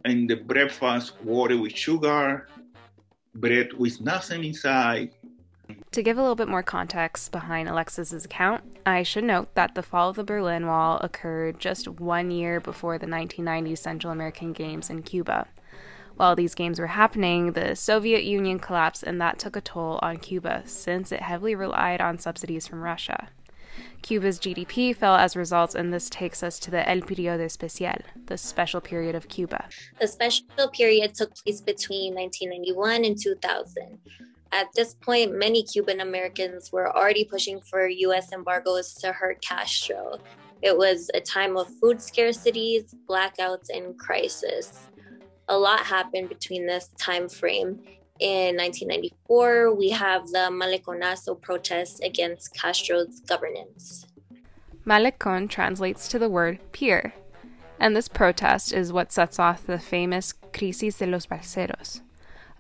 in 0.05 0.27
the 0.27 0.37
breakfast 0.37 1.21
water 1.23 1.59
with 1.59 1.77
sugar, 1.77 2.49
bread 3.35 3.73
with 3.75 4.01
nothing 4.01 4.45
inside. 4.45 5.11
To 5.93 6.03
give 6.03 6.19
a 6.19 6.21
little 6.21 6.37
bit 6.37 6.49
more 6.49 6.63
context 6.63 7.33
behind 7.33 7.69
Alexis's 7.69 8.25
account, 8.25 8.63
I 8.85 9.03
should 9.03 9.25
note 9.25 9.55
that 9.55 9.75
the 9.75 9.83
fall 9.83 10.11
of 10.11 10.17
the 10.17 10.25
Berlin 10.25 10.67
Wall 10.67 10.99
occurred 10.99 11.61
just 11.61 11.87
one 11.89 12.31
year 12.31 12.61
before 12.61 12.99
the 12.99 13.07
1990 13.07 13.77
Central 13.77 14.13
American 14.13 14.53
Games 14.53 14.91
in 14.91 15.03
Cuba. 15.03 15.47
While 16.17 16.37
these 16.37 16.55
games 16.55 16.79
were 16.79 16.89
happening, 16.89 17.53
the 17.53 17.75
Soviet 17.75 18.25
Union 18.25 18.59
collapsed, 18.59 19.03
and 19.03 19.21
that 19.21 19.39
took 19.39 19.57
a 19.57 19.61
toll 19.61 19.99
on 20.03 20.19
Cuba 20.19 20.63
since 20.67 21.13
it 21.13 21.23
heavily 21.23 21.55
relied 21.55 22.01
on 22.01 22.19
subsidies 22.19 22.67
from 22.67 22.83
Russia. 22.83 23.29
Cuba's 24.03 24.39
GDP 24.39 24.95
fell 24.95 25.15
as 25.15 25.35
a 25.35 25.39
result, 25.39 25.75
and 25.75 25.93
this 25.93 26.11
takes 26.11 26.43
us 26.43 26.59
to 26.59 26.71
the 26.71 26.87
El 26.89 27.01
Periodo 27.03 27.45
Especial, 27.45 28.03
the 28.27 28.37
special 28.37 28.81
period 28.81 29.15
of 29.15 29.29
Cuba. 29.29 29.69
The 30.01 30.09
special 30.09 30.69
period 30.73 31.15
took 31.15 31.35
place 31.37 31.61
between 31.61 32.15
1991 32.15 33.05
and 33.05 33.19
2000. 33.19 33.99
At 34.53 34.69
this 34.75 34.95
point, 34.95 35.37
many 35.37 35.63
Cuban 35.63 36.01
Americans 36.01 36.71
were 36.71 36.95
already 36.95 37.25
pushing 37.25 37.61
for 37.61 37.89
U.S. 37.89 38.33
embargoes 38.33 38.95
to 38.95 39.13
hurt 39.13 39.41
Castro. 39.41 40.19
It 40.61 40.77
was 40.77 41.11
a 41.15 41.21
time 41.21 41.57
of 41.57 41.69
food 41.81 41.99
scarcities, 41.99 42.95
blackouts, 43.09 43.69
and 43.75 43.99
crisis 43.99 44.89
a 45.49 45.59
lot 45.59 45.81
happened 45.81 46.29
between 46.29 46.67
this 46.67 46.89
time 46.99 47.29
frame. 47.29 47.81
In 48.21 48.57
1994, 48.57 49.75
we 49.75 49.91
have 49.91 50.29
the 50.29 50.49
Maleconazo 50.51 51.41
protests 51.41 52.01
against 52.01 52.55
Castro's 52.55 53.21
governance. 53.21 54.07
Malecon 54.87 55.49
translates 55.49 56.09
to 56.09 56.19
the 56.19 56.29
word 56.29 56.59
pier, 56.73 57.13
and 57.79 57.97
this 57.97 58.09
protest 58.09 58.73
is 58.73 58.93
what 58.93 59.13
sets 59.13 59.39
off 59.39 59.67
the 59.67 59.79
famous 59.79 60.33
Crisis 60.53 60.99
de 60.99 61.07
los 61.07 61.27
Balseros, 61.27 62.01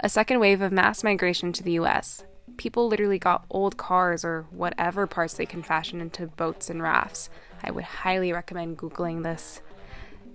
a 0.02 0.08
second 0.08 0.40
wave 0.40 0.60
of 0.60 0.72
mass 0.72 1.04
migration 1.04 1.52
to 1.52 1.62
the 1.62 1.78
US. 1.78 2.24
People 2.56 2.88
literally 2.88 3.20
got 3.20 3.46
old 3.48 3.76
cars 3.76 4.24
or 4.24 4.46
whatever 4.50 5.06
parts 5.06 5.34
they 5.34 5.46
can 5.46 5.62
fashion 5.62 6.00
into 6.00 6.26
boats 6.26 6.68
and 6.68 6.82
rafts. 6.82 7.30
I 7.62 7.70
would 7.70 7.84
highly 7.84 8.32
recommend 8.32 8.78
Googling 8.78 9.22
this. 9.22 9.62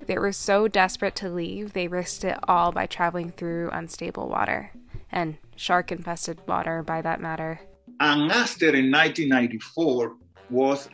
They 0.05 0.17
were 0.17 0.31
so 0.31 0.69
desperate 0.69 1.15
to 1.17 1.29
leave, 1.29 1.74
they 1.74 1.89
risked 1.89 2.24
it 2.24 2.38
all 2.47 2.71
by 2.71 2.86
traveling 2.86 3.31
through 3.31 3.69
unstable 3.74 4.29
water, 4.29 4.71
and 5.12 5.38
shark 5.57 5.91
infested 5.91 6.39
water 6.47 6.81
by 6.81 7.01
that 7.01 7.19
matter. 7.19 7.59
And 8.00 8.21
in 8.21 8.27
1994 8.29 10.15
was 10.50 10.88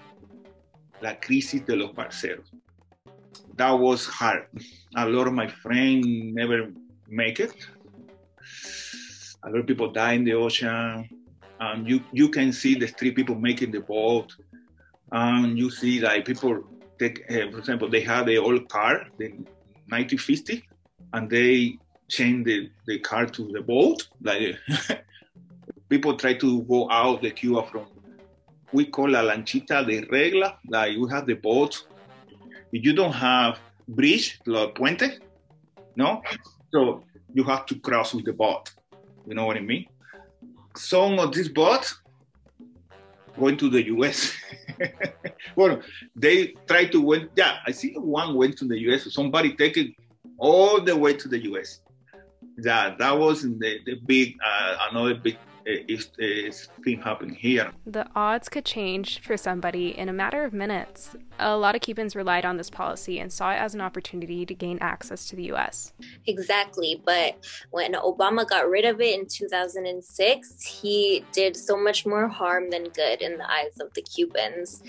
La 1.02 1.14
Crisis 1.14 1.62
de 1.62 1.76
los 1.76 1.92
Balseros. 1.92 2.50
That 3.56 3.72
was 3.72 4.08
hard. 4.08 4.48
A 4.96 5.08
lot 5.08 5.28
of 5.28 5.34
my 5.34 5.48
friends 5.48 6.08
never 6.08 6.72
make 7.08 7.40
it. 7.40 7.68
A 9.44 9.50
lot 9.50 9.60
of 9.60 9.68
people 9.68 9.92
die 9.92 10.14
in 10.14 10.24
the 10.24 10.34
ocean. 10.34 11.10
And 11.60 11.88
you, 11.88 12.02
you 12.12 12.30
can 12.30 12.52
see 12.52 12.76
the 12.76 12.88
street 12.88 13.16
people 13.16 13.36
making 13.36 13.72
the 13.72 13.82
boat. 13.82 14.34
And 15.12 15.58
you 15.58 15.70
see 15.70 16.00
like 16.00 16.26
people 16.26 16.64
take, 17.00 17.24
uh, 17.30 17.52
for 17.52 17.60
example, 17.60 17.90
they 17.90 18.02
had 18.02 18.26
the 18.26 18.38
old 18.38 18.68
car, 18.70 19.06
the 19.18 19.30
1950, 19.90 20.64
and 21.14 21.30
they 21.30 21.78
change 22.10 22.46
the, 22.46 22.70
the 22.88 23.00
car 23.00 23.26
to 23.26 23.52
the 23.52 23.62
boat. 23.62 24.08
Like 24.22 24.58
people 25.90 26.18
try 26.18 26.34
to 26.36 26.62
go 26.64 26.90
out 26.90 27.22
the 27.22 27.32
Cuba 27.32 27.66
from, 27.68 27.86
we 28.72 28.86
call 28.86 29.12
la 29.12 29.22
lanchita 29.22 29.86
de 29.86 30.02
regla, 30.10 30.58
like 30.68 30.94
you 30.94 31.06
have 31.08 31.28
the 31.28 31.36
boat. 31.36 31.86
If 32.72 32.84
you 32.84 32.94
don't 32.94 33.14
have 33.14 33.60
bridge, 33.88 34.40
la 34.48 34.72
puente, 34.72 35.20
No, 35.96 36.22
so 36.72 37.04
you 37.34 37.44
have 37.44 37.66
to 37.68 37.80
cross 37.80 38.14
with 38.14 38.26
the 38.26 38.34
boat. 38.34 38.72
You 39.28 39.36
know 39.36 39.46
what 39.46 39.58
I 39.58 39.62
mean? 39.62 39.88
Some 40.76 41.20
of 41.20 41.34
these 41.34 41.50
boats 41.50 42.00
going 43.38 43.58
to 43.58 43.70
the 43.70 43.88
US. 43.88 44.36
well, 45.56 45.82
they 46.16 46.54
try 46.68 46.86
to 46.86 47.02
went. 47.02 47.32
Yeah, 47.36 47.58
I 47.66 47.72
see 47.72 47.94
one 47.94 48.36
went 48.36 48.58
to 48.60 48.66
the 48.66 48.80
US. 48.90 49.12
Somebody 49.14 49.56
take 49.56 49.78
it 49.78 49.92
all 50.38 50.82
the 50.82 50.96
way 50.96 51.14
to 51.14 51.28
the 51.28 51.44
US. 51.52 51.80
Yeah, 52.58 52.96
that 53.00 53.18
was 53.18 53.42
the, 53.44 53.80
the 53.86 53.96
big 54.06 54.36
uh, 54.46 54.90
another 54.92 55.16
big 55.16 55.38
is, 55.66 56.10
is 56.18 56.68
thing 56.84 57.00
happening 57.02 57.36
here. 57.36 57.72
The 57.86 58.08
odds 58.16 58.50
could 58.50 58.66
change 58.66 59.22
for 59.22 59.38
somebody 59.38 59.98
in 59.98 60.10
a 60.10 60.14
matter 60.14 60.44
of 60.44 60.54
minutes. 60.54 61.16
A 61.40 61.56
lot 61.58 61.76
of 61.76 61.82
Cubans 61.82 62.16
relied 62.16 62.46
on 62.46 62.58
this 62.58 62.70
policy 62.70 63.20
and 63.20 63.32
saw 63.32 63.52
it 63.52 63.58
as 63.58 63.74
an 63.74 63.82
opportunity 63.82 64.46
to 64.46 64.54
gain 64.54 64.78
access 64.82 65.28
to 65.30 65.36
the 65.36 65.52
US. 65.54 65.94
Exactly, 66.28 67.02
but 67.06 67.36
when 67.72 67.94
Obama 67.94 68.48
got 68.48 68.70
rid 68.70 68.86
of 68.86 69.02
it 69.02 69.20
in 69.20 69.26
2006, 69.28 70.64
he 70.64 71.26
did 71.32 71.56
so 71.56 71.78
much 71.78 72.06
more 72.06 72.28
harm 72.28 72.70
than 72.70 72.86
good 72.90 73.22
in 73.22 73.38
the 73.38 73.50
eyes 73.50 73.80
of 73.80 73.94
the 73.94 74.02
Cubans. 74.02 74.84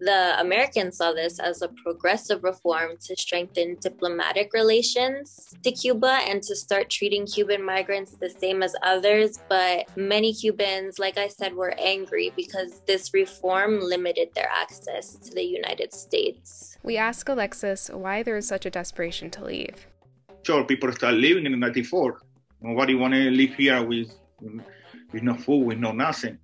The 0.00 0.40
Americans 0.40 0.96
saw 0.96 1.12
this 1.12 1.38
as 1.38 1.60
a 1.60 1.68
progressive 1.68 2.42
reform 2.42 2.92
to 3.04 3.14
strengthen 3.16 3.76
diplomatic 3.80 4.54
relations 4.54 5.54
to 5.62 5.70
Cuba 5.70 6.20
and 6.26 6.42
to 6.44 6.56
start 6.56 6.88
treating 6.88 7.26
Cuban 7.26 7.62
migrants 7.62 8.12
the 8.12 8.30
same 8.30 8.62
as 8.62 8.74
others. 8.82 9.40
But 9.50 9.94
many 9.98 10.32
Cubans, 10.32 10.98
like 10.98 11.18
I 11.18 11.28
said, 11.28 11.54
were 11.54 11.74
angry 11.78 12.32
because 12.34 12.80
this 12.86 13.12
reform 13.12 13.78
limited 13.80 14.30
their 14.34 14.48
access 14.50 15.16
to 15.16 15.34
the 15.34 15.44
United 15.44 15.92
States. 15.92 16.78
We 16.82 16.96
ask 16.96 17.28
Alexis 17.28 17.90
why 17.90 18.22
there 18.22 18.38
is 18.38 18.48
such 18.48 18.64
a 18.64 18.70
desperation 18.70 19.30
to 19.32 19.44
leave. 19.44 19.86
Sure, 20.44 20.64
people 20.64 20.90
start 20.92 21.14
living 21.14 21.44
in 21.44 21.60
94. 21.60 22.22
Nobody 22.62 22.94
want 22.94 23.12
to 23.12 23.30
live 23.30 23.54
here 23.54 23.82
with, 23.82 24.10
with 25.12 25.22
no 25.22 25.34
food, 25.34 25.66
with 25.66 25.78
no 25.78 25.92
nothing 25.92 26.38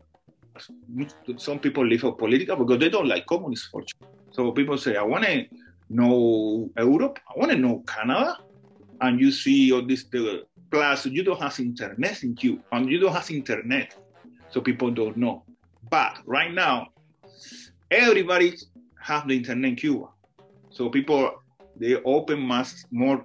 some 1.36 1.58
people 1.58 1.86
live 1.86 2.00
for 2.00 2.16
political 2.16 2.56
because 2.56 2.78
they 2.78 2.88
don't 2.88 3.08
like 3.08 3.26
communists. 3.26 3.70
So 4.30 4.52
people 4.52 4.78
say, 4.78 4.96
I 4.96 5.02
want 5.02 5.25
to 5.25 5.46
know 5.88 6.70
Europe, 6.76 7.18
I 7.28 7.38
want 7.38 7.52
to 7.52 7.58
know 7.58 7.82
Canada, 7.86 8.38
and 9.00 9.20
you 9.20 9.30
see 9.30 9.72
all 9.72 9.86
this. 9.86 10.04
The, 10.04 10.44
plus, 10.70 11.06
you 11.06 11.22
don't 11.22 11.40
have 11.40 11.58
internet 11.60 12.22
in 12.22 12.34
Cuba, 12.34 12.62
and 12.72 12.90
you 12.90 12.98
don't 12.98 13.12
have 13.12 13.30
internet, 13.30 13.94
so 14.50 14.60
people 14.60 14.90
don't 14.90 15.16
know. 15.16 15.44
But 15.90 16.18
right 16.26 16.52
now, 16.52 16.88
everybody 17.90 18.56
have 19.00 19.28
the 19.28 19.36
internet 19.36 19.70
in 19.70 19.76
Cuba, 19.76 20.08
so 20.70 20.88
people 20.88 21.42
they 21.78 21.96
open 22.04 22.40
much 22.40 22.68
more 22.90 23.25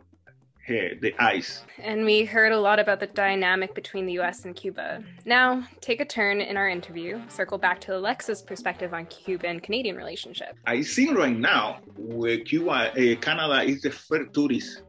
the 0.71 1.13
ice. 1.19 1.63
And 1.79 2.05
we 2.05 2.25
heard 2.25 2.51
a 2.51 2.59
lot 2.59 2.79
about 2.79 2.99
the 2.99 3.07
dynamic 3.07 3.73
between 3.75 4.05
the 4.05 4.13
US 4.19 4.45
and 4.45 4.55
Cuba. 4.55 5.03
Now, 5.25 5.67
take 5.81 5.99
a 6.01 6.05
turn 6.05 6.41
in 6.41 6.57
our 6.57 6.69
interview, 6.69 7.21
circle 7.27 7.57
back 7.57 7.79
to 7.81 7.95
Alexis's 7.95 8.43
perspective 8.43 8.93
on 8.93 9.05
Cuban 9.07 9.59
Canadian 9.59 9.95
relationship. 9.95 10.55
I 10.65 10.81
see 10.81 11.11
right 11.11 11.37
now 11.37 11.79
where 11.97 12.39
Cuba, 12.39 12.91
uh, 12.91 13.15
Canada 13.19 13.63
is 13.63 13.81
the 13.81 13.91
first 13.91 14.33
tourist 14.33 14.83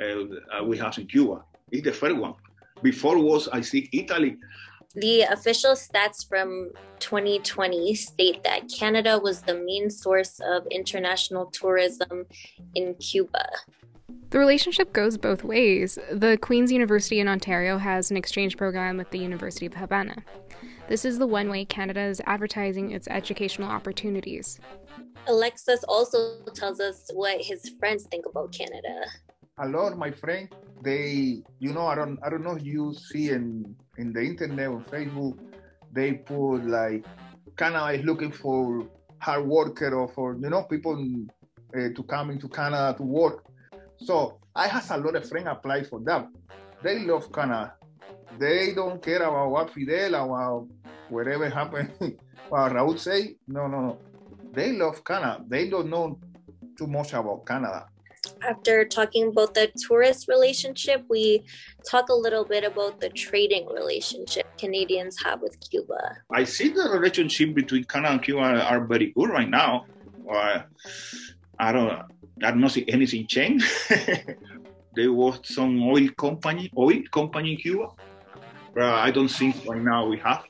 uh, 0.00 0.64
we 0.64 0.78
have 0.78 0.96
in 0.98 1.06
Cuba. 1.06 1.44
It's 1.70 1.84
the 1.84 1.92
first 1.92 2.16
one. 2.16 2.34
Before 2.82 3.18
was, 3.18 3.48
I 3.48 3.60
think, 3.60 3.90
Italy. 3.92 4.36
The 4.94 5.22
official 5.22 5.72
stats 5.72 6.28
from 6.28 6.70
2020 6.98 7.94
state 7.94 8.42
that 8.42 8.62
Canada 8.68 9.20
was 9.22 9.42
the 9.42 9.54
main 9.54 9.88
source 9.88 10.40
of 10.40 10.66
international 10.70 11.46
tourism 11.46 12.26
in 12.74 12.94
Cuba. 12.94 13.46
The 14.30 14.38
relationship 14.38 14.92
goes 14.92 15.16
both 15.16 15.42
ways. 15.42 15.98
The 16.12 16.38
Queen's 16.38 16.70
University 16.70 17.20
in 17.20 17.28
Ontario 17.28 17.78
has 17.78 18.10
an 18.10 18.16
exchange 18.16 18.56
program 18.56 18.96
with 18.96 19.10
the 19.10 19.18
University 19.18 19.66
of 19.66 19.74
Havana. 19.74 20.16
This 20.88 21.04
is 21.04 21.18
the 21.18 21.26
one 21.26 21.50
way 21.50 21.64
Canada 21.64 22.00
is 22.00 22.20
advertising 22.26 22.92
its 22.92 23.08
educational 23.08 23.70
opportunities. 23.70 24.60
Alexis 25.26 25.84
also 25.84 26.42
tells 26.54 26.80
us 26.80 27.10
what 27.12 27.40
his 27.40 27.70
friends 27.78 28.04
think 28.10 28.26
about 28.26 28.52
Canada. 28.52 29.04
A 29.58 29.68
lot 29.68 29.92
of 29.92 29.98
my 29.98 30.10
friends, 30.10 30.50
they, 30.82 31.42
you 31.58 31.72
know, 31.72 31.86
I 31.86 31.94
don't, 31.94 32.18
I 32.24 32.30
don't 32.30 32.42
know 32.42 32.56
if 32.56 32.64
you 32.64 32.94
see 32.94 33.30
in 33.30 33.76
in 33.98 34.12
the 34.12 34.20
internet 34.20 34.68
or 34.68 34.80
Facebook, 34.80 35.38
they 35.92 36.14
put 36.14 36.66
like 36.66 37.04
Canada 37.56 37.98
is 37.98 38.04
looking 38.04 38.32
for 38.32 38.88
hard 39.18 39.46
worker 39.46 39.94
or 39.94 40.08
for 40.08 40.34
you 40.34 40.48
know 40.48 40.62
people 40.64 40.96
uh, 41.76 41.88
to 41.94 42.02
come 42.04 42.30
into 42.30 42.48
Canada 42.48 42.96
to 42.96 43.02
work. 43.02 43.44
So 44.02 44.38
I 44.54 44.66
have 44.68 44.90
a 44.90 44.96
lot 44.96 45.16
of 45.16 45.28
friends 45.28 45.48
apply 45.50 45.84
for 45.84 46.00
that. 46.00 46.28
They 46.82 47.00
love 47.00 47.30
Canada. 47.32 47.74
They 48.38 48.72
don't 48.74 49.02
care 49.02 49.22
about 49.22 49.50
what 49.50 49.70
Fidel 49.72 50.14
or 50.14 50.66
whatever 51.08 51.48
happened. 51.50 51.90
what 52.48 52.72
Raul 52.72 52.98
say, 52.98 53.36
no, 53.46 53.66
no, 53.66 53.80
no. 53.80 53.98
They 54.52 54.72
love 54.72 55.04
Canada. 55.04 55.44
They 55.46 55.68
don't 55.68 55.90
know 55.90 56.18
too 56.78 56.86
much 56.86 57.12
about 57.12 57.44
Canada. 57.46 57.86
After 58.42 58.84
talking 58.84 59.28
about 59.28 59.54
the 59.54 59.70
tourist 59.76 60.28
relationship, 60.28 61.04
we 61.08 61.44
talk 61.88 62.08
a 62.08 62.14
little 62.14 62.44
bit 62.44 62.64
about 62.64 63.00
the 63.00 63.10
trading 63.10 63.66
relationship 63.66 64.46
Canadians 64.58 65.22
have 65.22 65.40
with 65.42 65.58
Cuba. 65.60 66.18
I 66.30 66.44
see 66.44 66.68
the 66.68 66.88
relationship 66.90 67.54
between 67.54 67.84
Canada 67.84 68.12
and 68.12 68.22
Cuba 68.22 68.64
are 68.64 68.84
very 68.84 69.12
good 69.16 69.30
right 69.30 69.48
now. 69.48 69.86
Uh, 70.30 70.62
I 71.60 71.72
don't 71.72 71.90
I 72.42 72.50
don't 72.50 72.68
see 72.70 72.86
anything 72.88 73.26
change. 73.26 73.62
they 74.96 75.08
was 75.08 75.40
some 75.44 75.82
oil 75.82 76.08
company, 76.16 76.70
oil 76.76 77.02
company 77.12 77.52
in 77.52 77.58
Cuba. 77.58 77.88
But 78.74 78.94
I 79.06 79.10
don't 79.10 79.28
think 79.28 79.56
right 79.66 79.82
now 79.82 80.06
we 80.06 80.16
have. 80.18 80.44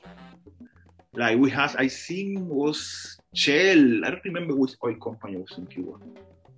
Like 1.13 1.37
we 1.37 1.49
have, 1.49 1.75
I 1.77 1.89
think 1.89 2.39
was 2.47 3.17
Shell. 3.33 4.05
I 4.05 4.11
don't 4.11 4.23
remember 4.23 4.55
which 4.55 4.75
oil 4.85 4.95
company 4.95 5.35
was 5.37 5.57
in 5.57 5.65
Cuba 5.67 5.97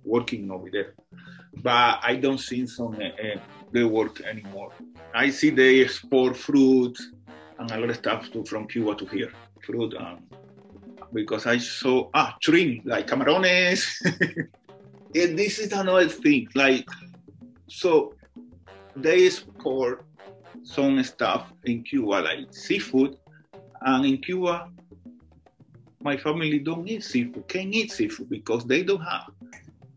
working 0.04 0.50
over 0.50 0.68
there. 0.70 0.94
But 1.62 1.98
I 2.02 2.14
don't 2.16 2.38
see 2.38 2.66
some 2.66 2.94
uh, 2.94 3.06
uh, 3.06 3.40
they 3.72 3.82
work 3.82 4.20
anymore. 4.20 4.70
I 5.12 5.30
see 5.30 5.50
they 5.50 5.82
export 5.82 6.36
fruit 6.36 6.96
and 7.58 7.70
a 7.70 7.78
lot 7.78 7.90
of 7.90 7.96
stuff 7.96 8.30
to, 8.32 8.44
from 8.44 8.68
Cuba 8.68 8.94
to 8.96 9.06
here, 9.06 9.32
fruit. 9.64 9.94
Um, 9.96 10.24
because 11.14 11.46
I 11.46 11.58
saw 11.58 12.10
ah 12.12 12.36
shrimp 12.40 12.82
like 12.84 13.06
camarones. 13.06 13.86
and 15.14 15.38
this 15.38 15.58
is 15.58 15.72
another 15.72 16.08
thing. 16.08 16.48
Like, 16.54 16.88
so 17.68 18.14
they 18.96 19.26
export 19.26 20.04
some 20.62 21.02
stuff 21.02 21.52
in 21.64 21.82
Cuba, 21.82 22.22
like 22.22 22.52
seafood, 22.52 23.16
and 23.82 24.04
in 24.04 24.18
Cuba, 24.18 24.68
my 26.00 26.16
family 26.16 26.58
don't 26.58 26.86
eat 26.88 27.04
seafood, 27.04 27.46
can't 27.48 27.74
eat 27.74 27.92
seafood 27.92 28.28
because 28.28 28.64
they 28.64 28.82
don't 28.82 29.00
have. 29.00 29.30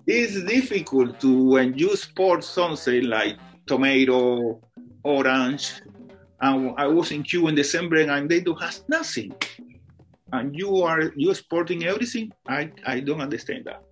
It's 0.06 0.42
difficult 0.44 1.20
to 1.20 1.50
when 1.50 1.78
you 1.78 1.92
export 1.92 2.44
something 2.44 3.04
like 3.04 3.38
tomato, 3.66 4.62
orange, 5.04 5.82
and 6.40 6.74
I 6.78 6.88
was 6.88 7.12
in 7.12 7.24
Cuba 7.24 7.48
in 7.48 7.56
December 7.56 7.98
and 7.98 8.30
they 8.30 8.40
don't 8.40 8.62
have 8.62 8.80
nothing. 8.88 9.34
And 10.34 10.56
you 10.56 10.82
are 10.84 11.14
you 11.16 11.32
exporting 11.32 11.86
everything? 11.86 12.32
I, 12.48 12.72
I 12.86 13.00
don't 13.00 13.22
understand 13.22 13.66
that. 13.66 13.84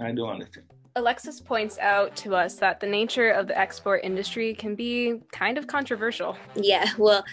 I 0.00 0.12
don't 0.12 0.30
understand. 0.30 0.66
Alexis 0.96 1.40
points 1.40 1.78
out 1.78 2.16
to 2.16 2.34
us 2.34 2.56
that 2.56 2.80
the 2.80 2.86
nature 2.86 3.30
of 3.30 3.46
the 3.46 3.56
export 3.56 4.00
industry 4.02 4.52
can 4.52 4.74
be 4.74 5.20
kind 5.30 5.56
of 5.56 5.68
controversial. 5.68 6.36
Yeah, 6.56 6.90
well, 6.98 7.24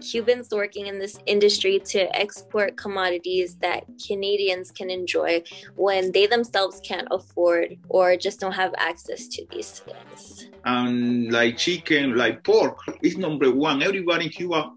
Cubans 0.00 0.50
working 0.52 0.86
in 0.86 1.00
this 1.00 1.18
industry 1.26 1.80
to 1.86 2.16
export 2.16 2.76
commodities 2.76 3.56
that 3.56 3.84
Canadians 4.06 4.70
can 4.70 4.88
enjoy 4.88 5.42
when 5.74 6.12
they 6.12 6.26
themselves 6.26 6.80
can't 6.84 7.08
afford 7.10 7.76
or 7.88 8.16
just 8.16 8.38
don't 8.38 8.52
have 8.52 8.72
access 8.78 9.26
to 9.28 9.44
these 9.50 9.80
things. 9.80 10.48
And 10.64 11.32
like 11.32 11.56
chicken, 11.56 12.16
like 12.16 12.44
pork, 12.44 12.78
is 13.02 13.16
number 13.16 13.50
one. 13.50 13.82
Everybody 13.82 14.26
in 14.26 14.30
Cuba 14.30 14.70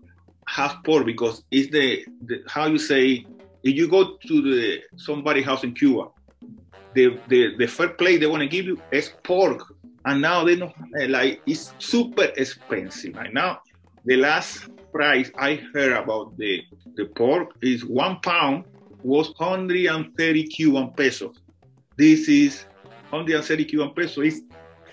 has 0.48 0.74
pork 0.84 1.06
because 1.06 1.44
it's 1.52 1.72
the, 1.72 2.06
the 2.26 2.44
how 2.48 2.66
you 2.66 2.78
say 2.78 3.26
if 3.64 3.76
you 3.76 3.88
go 3.88 4.18
to 4.18 4.42
the 4.42 4.82
somebody 4.98 5.42
house 5.42 5.64
in 5.64 5.74
Cuba 5.74 6.08
the, 6.94 7.20
the, 7.28 7.56
the 7.58 7.68
first 7.68 7.98
plate 7.98 8.18
they 8.18 8.28
want 8.28 8.42
to 8.42 8.48
give 8.48 8.66
you 8.66 8.80
is 8.92 9.14
pork. 9.24 9.74
And 10.06 10.22
now 10.22 10.44
they 10.44 10.56
know, 10.56 10.74
eh, 11.00 11.08
like, 11.08 11.42
it's 11.46 11.74
super 11.78 12.30
expensive. 12.36 13.16
Right 13.16 13.34
now, 13.34 13.60
the 14.06 14.18
last 14.18 14.70
price 14.92 15.32
I 15.38 15.62
heard 15.74 15.94
about 15.94 16.38
the, 16.38 16.62
the 16.96 17.06
pork 17.06 17.56
is 17.62 17.86
one 17.86 18.20
pound 18.22 18.66
was 19.04 19.28
130 19.38 20.48
Cuban 20.48 20.92
pesos. 20.92 21.40
This 21.98 22.28
is 22.28 22.66
130 23.10 23.66
Cuban 23.66 23.92
pesos 23.92 24.26
is 24.26 24.44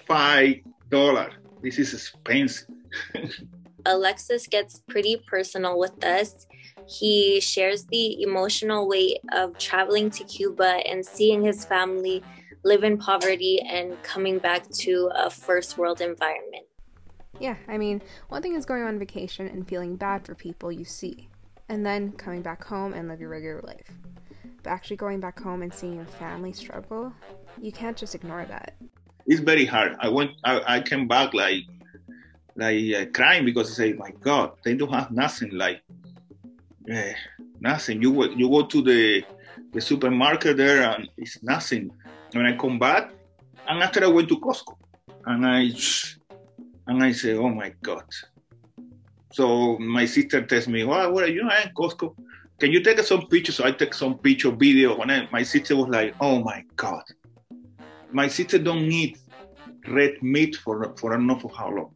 five 0.07 0.57
dollars. 0.91 1.33
This 1.63 1.79
is 1.79 1.95
expensive. 1.95 2.69
Alexis 3.89 4.47
gets 4.47 4.79
pretty 4.89 5.17
personal 5.27 5.79
with 5.79 6.05
us 6.05 6.47
he 6.89 7.39
shares 7.41 7.85
the 7.85 8.23
emotional 8.23 8.89
weight 8.89 9.19
of 9.33 9.59
traveling 9.59 10.09
to 10.11 10.25
Cuba 10.25 10.81
and 10.89 11.05
seeing 11.05 11.45
his 11.45 11.67
family 11.67 12.23
live 12.65 12.83
in 12.83 12.97
poverty 12.97 13.61
and 13.61 14.03
coming 14.03 14.39
back 14.39 14.69
to 14.71 15.11
a 15.15 15.29
first 15.29 15.77
world 15.77 16.01
environment. 16.01 16.65
Yeah, 17.39 17.57
I 17.69 17.77
mean, 17.77 18.01
one 18.31 18.41
thing 18.41 18.55
is 18.55 18.65
going 18.65 18.85
on 18.85 18.99
vacation 18.99 19.47
and 19.49 19.69
feeling 19.69 19.97
bad 19.97 20.25
for 20.25 20.35
people 20.35 20.73
you 20.73 20.87
see, 20.87 21.29
and 21.69 21.85
then 21.85 22.13
coming 22.13 22.41
back 22.41 22.65
home 22.65 22.95
and 22.95 23.07
live 23.07 23.21
your 23.21 23.29
regular 23.29 23.61
life. 23.61 23.91
But 24.63 24.71
actually 24.71 24.97
going 24.97 25.21
back 25.21 25.39
home 25.39 25.61
and 25.61 25.73
seeing 25.73 25.95
your 25.95 26.07
family 26.07 26.55
struggle, 26.55 27.13
you 27.61 27.71
can't 27.71 27.99
just 27.99 28.15
ignore 28.15 28.47
that. 28.47 28.77
It's 29.27 29.41
very 29.41 29.67
hard. 29.67 29.95
I 30.01 30.09
went, 30.09 30.31
I, 30.43 30.77
I 30.77 30.81
came 30.81 31.07
back 31.07 31.35
like, 31.35 31.65
like 32.59 32.95
uh, 32.95 33.07
crying 33.15 33.45
because 33.45 33.71
I 33.71 33.75
say, 33.75 33.93
my 33.93 34.11
God, 34.21 34.51
they 34.65 34.75
don't 34.75 34.93
have 34.93 35.11
nothing. 35.13 35.51
Like, 35.57 35.81
uh, 36.93 37.13
nothing. 37.61 38.03
You 38.03 38.13
go, 38.13 38.25
you 38.25 38.49
go 38.49 38.67
to 38.67 38.83
the 38.83 39.25
the 39.73 39.81
supermarket 39.81 40.57
there 40.57 40.91
and 40.91 41.09
it's 41.17 41.43
nothing. 41.43 41.91
When 42.33 42.47
I 42.47 42.57
come 42.57 42.79
back, 42.79 43.11
and 43.67 43.83
after 43.83 44.05
I 44.05 44.09
went 44.09 44.29
to 44.29 44.41
Costco, 44.41 44.75
and 45.27 45.47
I 45.47 45.71
and 46.89 47.03
I 47.03 47.13
say, 47.13 47.35
oh 47.35 47.49
my 47.49 47.73
God. 47.83 48.05
So 49.33 49.79
my 49.79 50.07
sister 50.07 50.45
tells 50.45 50.67
me, 50.69 50.85
well, 50.85 51.19
are 51.19 51.27
you 51.27 51.49
at 51.49 51.73
Costco? 51.75 52.15
Can 52.59 52.73
you 52.73 52.83
take 52.83 52.99
some 53.01 53.29
pictures? 53.29 53.57
So 53.57 53.65
I 53.65 53.71
take 53.71 53.95
some 53.95 54.19
picture, 54.19 54.51
video. 54.51 54.99
When 54.99 55.11
I, 55.11 55.29
my 55.31 55.45
sister 55.45 55.77
was 55.77 55.89
like, 55.89 56.15
oh 56.21 56.43
my 56.43 56.65
God. 56.75 57.03
My 58.11 58.27
sister 58.27 58.59
don't 58.59 58.91
eat 58.91 59.19
red 59.87 60.21
meat 60.23 60.57
for, 60.57 60.93
for 60.99 61.13
I 61.13 61.19
don't 61.19 61.27
know 61.27 61.39
for 61.39 61.53
how 61.55 61.71
long. 61.71 61.95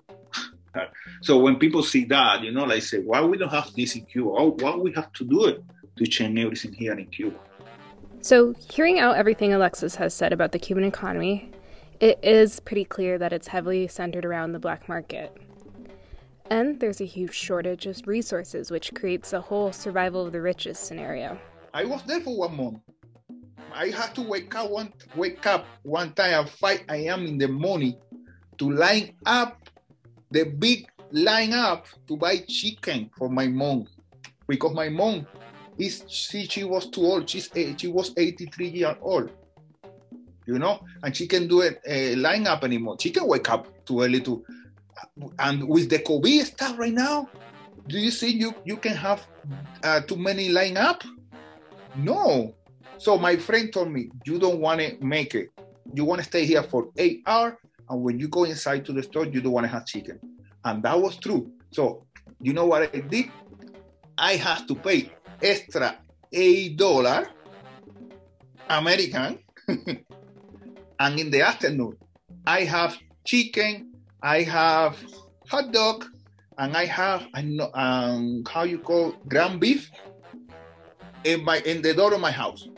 So 1.20 1.38
when 1.38 1.56
people 1.56 1.82
see 1.82 2.04
that, 2.06 2.42
you 2.42 2.52
know, 2.52 2.64
like 2.64 2.82
say, 2.82 2.98
why 2.98 3.20
we 3.22 3.38
don't 3.38 3.50
have 3.50 3.72
this 3.74 3.96
in 3.96 4.04
Cuba? 4.06 4.30
Why 4.30 4.76
we 4.76 4.92
have 4.92 5.12
to 5.14 5.24
do 5.24 5.46
it 5.46 5.62
to 5.96 6.06
change 6.06 6.38
everything 6.38 6.72
here 6.72 6.92
in 6.94 7.06
Cuba? 7.06 7.36
So, 8.20 8.54
hearing 8.70 9.00
out 9.00 9.16
everything 9.16 9.52
Alexis 9.52 9.96
has 9.96 10.14
said 10.14 10.32
about 10.32 10.52
the 10.52 10.58
Cuban 10.58 10.84
economy, 10.84 11.50
it 11.98 12.18
is 12.22 12.60
pretty 12.60 12.84
clear 12.84 13.18
that 13.18 13.32
it's 13.32 13.48
heavily 13.48 13.88
centered 13.88 14.24
around 14.24 14.52
the 14.52 14.58
black 14.58 14.88
market. 14.88 15.36
And 16.50 16.78
there's 16.80 17.00
a 17.00 17.04
huge 17.04 17.34
shortage 17.34 17.86
of 17.86 18.06
resources, 18.06 18.70
which 18.70 18.94
creates 18.94 19.32
a 19.32 19.40
whole 19.40 19.72
survival 19.72 20.26
of 20.26 20.32
the 20.32 20.40
richest 20.40 20.84
scenario. 20.84 21.38
I 21.74 21.84
was 21.84 22.02
there 22.04 22.20
for 22.20 22.36
one 22.36 22.56
month. 22.56 22.78
I 23.72 23.88
had 23.88 24.14
to 24.16 24.22
wake 24.22 24.54
up 24.54 24.70
one 24.70 24.92
wake 25.16 25.46
up 25.46 25.64
one 25.82 26.12
time 26.12 26.44
at 26.44 26.48
5 26.50 26.80
a.m. 26.90 27.24
in 27.24 27.38
the 27.38 27.48
morning 27.48 27.96
to 28.58 28.70
line 28.70 29.14
up 29.24 29.61
the 30.32 30.44
big 30.44 30.88
line 31.12 31.52
up 31.52 31.86
to 32.08 32.16
buy 32.16 32.38
chicken 32.38 33.10
for 33.16 33.28
my 33.28 33.46
mom 33.46 33.86
because 34.48 34.72
my 34.72 34.88
mom 34.88 35.26
is 35.78 36.04
she, 36.08 36.46
she 36.46 36.64
was 36.64 36.88
too 36.88 37.02
old. 37.02 37.28
She's 37.28 37.50
she 37.76 37.88
was 37.88 38.12
83 38.16 38.68
years 38.68 38.96
old. 39.00 39.30
You 40.46 40.58
know, 40.58 40.80
and 41.04 41.16
she 41.16 41.28
can 41.28 41.46
do 41.46 41.62
uh, 41.62 41.70
line 42.16 42.46
up 42.48 42.64
anymore. 42.64 42.96
She 42.98 43.10
can 43.10 43.28
wake 43.28 43.48
up 43.48 43.68
too 43.86 44.02
early 44.02 44.20
to, 44.22 44.44
and 45.38 45.68
with 45.68 45.88
the 45.88 46.00
COVID 46.00 46.44
stuff 46.44 46.76
right 46.78 46.92
now, 46.92 47.28
do 47.86 47.96
you 47.96 48.10
see 48.10 48.32
you 48.32 48.52
you 48.64 48.76
can 48.76 48.96
have 48.96 49.24
uh, 49.84 50.00
too 50.00 50.16
many 50.16 50.48
line 50.48 50.76
up? 50.76 51.04
No. 51.94 52.54
So 52.98 53.18
my 53.18 53.36
friend 53.36 53.72
told 53.72 53.92
me 53.92 54.10
you 54.24 54.38
don't 54.38 54.58
want 54.58 54.80
to 54.80 54.96
make 55.00 55.34
it. 55.34 55.50
You 55.94 56.04
want 56.04 56.20
to 56.20 56.26
stay 56.26 56.44
here 56.44 56.62
for 56.62 56.88
eight 56.96 57.22
hours, 57.26 57.54
and 57.92 58.02
when 58.02 58.18
you 58.18 58.26
go 58.26 58.44
inside 58.44 58.86
to 58.86 58.92
the 58.94 59.02
store, 59.02 59.26
you 59.26 59.42
don't 59.42 59.52
want 59.52 59.64
to 59.64 59.68
have 59.70 59.84
chicken. 59.84 60.18
And 60.64 60.82
that 60.82 60.98
was 60.98 61.18
true. 61.18 61.52
So 61.72 62.06
you 62.40 62.54
know 62.54 62.64
what 62.64 62.82
I 62.94 63.00
did? 63.00 63.26
I 64.16 64.36
had 64.36 64.66
to 64.68 64.74
pay 64.74 65.12
extra 65.42 65.98
$8 66.32 67.26
American. 68.70 69.38
and 71.00 71.20
in 71.20 71.30
the 71.30 71.42
afternoon, 71.42 71.98
I 72.46 72.60
have 72.64 72.96
chicken, 73.26 73.92
I 74.22 74.42
have 74.42 74.96
hot 75.46 75.70
dog, 75.70 76.06
and 76.56 76.74
I 76.74 76.86
have 76.86 77.26
I 77.34 77.42
know 77.42 77.70
um, 77.74 78.42
how 78.48 78.62
you 78.62 78.78
call 78.78 79.12
ground 79.28 79.60
beef 79.60 79.90
in 81.24 81.44
my 81.44 81.58
in 81.58 81.82
the 81.82 81.92
door 81.92 82.14
of 82.14 82.20
my 82.20 82.32
house 82.32 82.68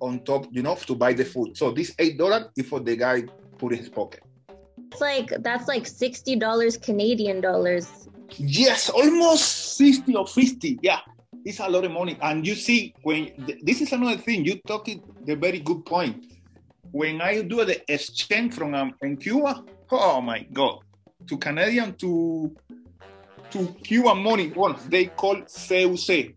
on 0.00 0.24
top, 0.24 0.46
you 0.50 0.62
know, 0.62 0.76
to 0.76 0.94
buy 0.94 1.12
the 1.12 1.26
food. 1.26 1.58
So 1.58 1.72
this 1.72 1.94
eight 1.98 2.16
dollar 2.16 2.50
is 2.56 2.66
for 2.66 2.80
the 2.80 2.96
guy 2.96 3.24
put 3.58 3.72
in 3.72 3.78
his 3.78 3.90
pocket. 3.90 4.22
Like 5.00 5.30
that's 5.40 5.68
like 5.68 5.86
sixty 5.86 6.36
dollars 6.36 6.76
Canadian 6.76 7.40
dollars. 7.40 8.08
Yes, 8.36 8.88
almost 8.88 9.76
sixty 9.76 10.14
or 10.14 10.26
fifty. 10.26 10.78
Yeah, 10.82 11.00
it's 11.44 11.60
a 11.60 11.68
lot 11.68 11.84
of 11.84 11.92
money. 11.92 12.16
And 12.20 12.46
you 12.46 12.54
see, 12.54 12.94
when 13.02 13.30
this 13.62 13.80
is 13.80 13.92
another 13.92 14.16
thing, 14.16 14.44
you 14.44 14.60
talking 14.66 15.02
the 15.24 15.36
very 15.36 15.60
good 15.60 15.84
point. 15.84 16.24
When 16.90 17.20
I 17.20 17.42
do 17.42 17.64
the 17.64 17.80
exchange 17.92 18.54
from 18.54 18.74
um, 18.74 18.94
in 19.02 19.16
Cuba, 19.16 19.64
oh 19.90 20.20
my 20.20 20.46
God, 20.52 20.80
to 21.26 21.38
Canadian 21.38 21.94
to 21.96 22.54
to 23.50 23.66
Cuban 23.84 24.22
money, 24.22 24.52
well, 24.54 24.78
they 24.88 25.06
call 25.06 25.36
CUC. 25.42 26.34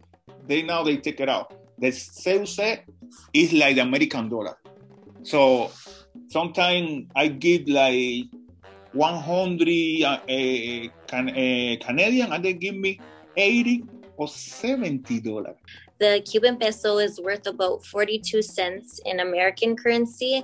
They 0.47 0.61
now 0.61 0.83
they 0.83 0.97
take 0.97 1.19
it 1.19 1.29
out. 1.29 1.53
The 1.77 1.91
CUC 1.91 2.83
is 3.33 3.53
like 3.53 3.75
the 3.75 3.81
American 3.81 4.29
dollar. 4.29 4.57
So 5.23 5.71
sometimes 6.29 7.07
I 7.15 7.27
give 7.27 7.67
like 7.67 8.25
100 8.95 10.03
uh, 10.03 10.07
uh, 10.07 10.87
can, 11.07 11.29
uh, 11.29 11.85
Canadian 11.85 12.31
and 12.31 12.43
they 12.43 12.53
give 12.53 12.75
me 12.75 12.99
80 13.35 13.83
or 14.17 14.27
$70. 14.27 15.55
The 15.97 16.21
Cuban 16.29 16.57
peso 16.57 16.97
is 16.97 17.19
worth 17.21 17.47
about 17.47 17.85
42 17.85 18.41
cents 18.41 18.99
in 19.05 19.21
American 19.21 19.77
currency, 19.77 20.43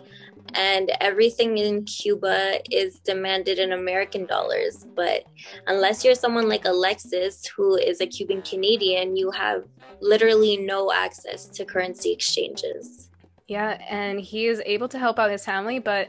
and 0.53 0.91
everything 1.01 1.57
in 1.57 1.83
Cuba 1.83 2.59
is 2.71 2.99
demanded 2.99 3.59
in 3.59 3.73
American 3.73 4.25
dollars. 4.25 4.85
But 4.95 5.23
unless 5.67 6.05
you're 6.05 6.15
someone 6.15 6.47
like 6.47 6.63
Alexis, 6.65 7.45
who 7.47 7.75
is 7.75 7.99
a 7.99 8.07
Cuban 8.07 8.41
Canadian, 8.41 9.17
you 9.17 9.31
have 9.31 9.65
literally 9.99 10.57
no 10.57 10.91
access 10.91 11.47
to 11.47 11.65
currency 11.65 12.13
exchanges. 12.13 13.10
Yeah, 13.51 13.81
and 13.89 14.17
he 14.17 14.45
is 14.45 14.61
able 14.65 14.87
to 14.87 14.97
help 14.97 15.19
out 15.19 15.29
his 15.29 15.43
family, 15.43 15.77
but 15.77 16.07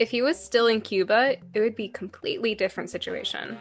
if 0.00 0.10
he 0.10 0.22
was 0.22 0.36
still 0.36 0.66
in 0.66 0.80
Cuba, 0.80 1.36
it 1.54 1.60
would 1.60 1.76
be 1.76 1.86
completely 1.86 2.52
different 2.56 2.90
situation. 2.90 3.56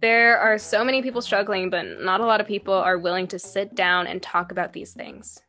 There 0.00 0.38
are 0.38 0.56
so 0.56 0.82
many 0.82 1.02
people 1.02 1.20
struggling, 1.20 1.68
but 1.68 2.00
not 2.00 2.22
a 2.22 2.24
lot 2.24 2.40
of 2.40 2.46
people 2.46 2.72
are 2.72 2.96
willing 2.96 3.26
to 3.26 3.38
sit 3.38 3.74
down 3.74 4.06
and 4.06 4.22
talk 4.22 4.52
about 4.52 4.72
these 4.72 4.94
things. 4.94 5.42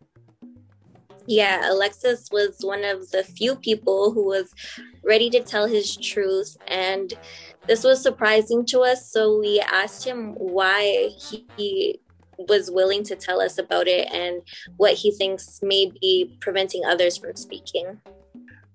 Yeah, 1.27 1.71
Alexis 1.71 2.27
was 2.30 2.58
one 2.60 2.84
of 2.84 3.10
the 3.12 3.23
few 3.23 3.56
people 3.56 4.12
who 4.12 4.25
was 4.25 4.54
ready 5.01 5.30
to 5.30 5.39
tell 5.39 5.67
his 5.67 5.95
truth. 5.95 6.58
And 6.67 7.13
this 7.67 7.86
was 7.86 8.04
surprising 8.04 8.65
to 8.65 8.82
us. 8.82 9.10
So 9.10 9.39
we 9.39 9.62
asked 9.62 10.06
him 10.06 10.34
why 10.34 11.12
he 11.56 12.01
was 12.47 12.71
willing 12.71 13.04
to 13.06 13.15
tell 13.15 13.41
us 13.41 13.58
about 13.58 13.88
it 13.88 14.12
and 14.12 14.41
what 14.77 14.93
he 14.93 15.12
thinks 15.12 15.60
may 15.62 15.91
be 16.01 16.38
preventing 16.39 16.84
others 16.86 17.17
from 17.17 17.36
speaking. 17.36 17.99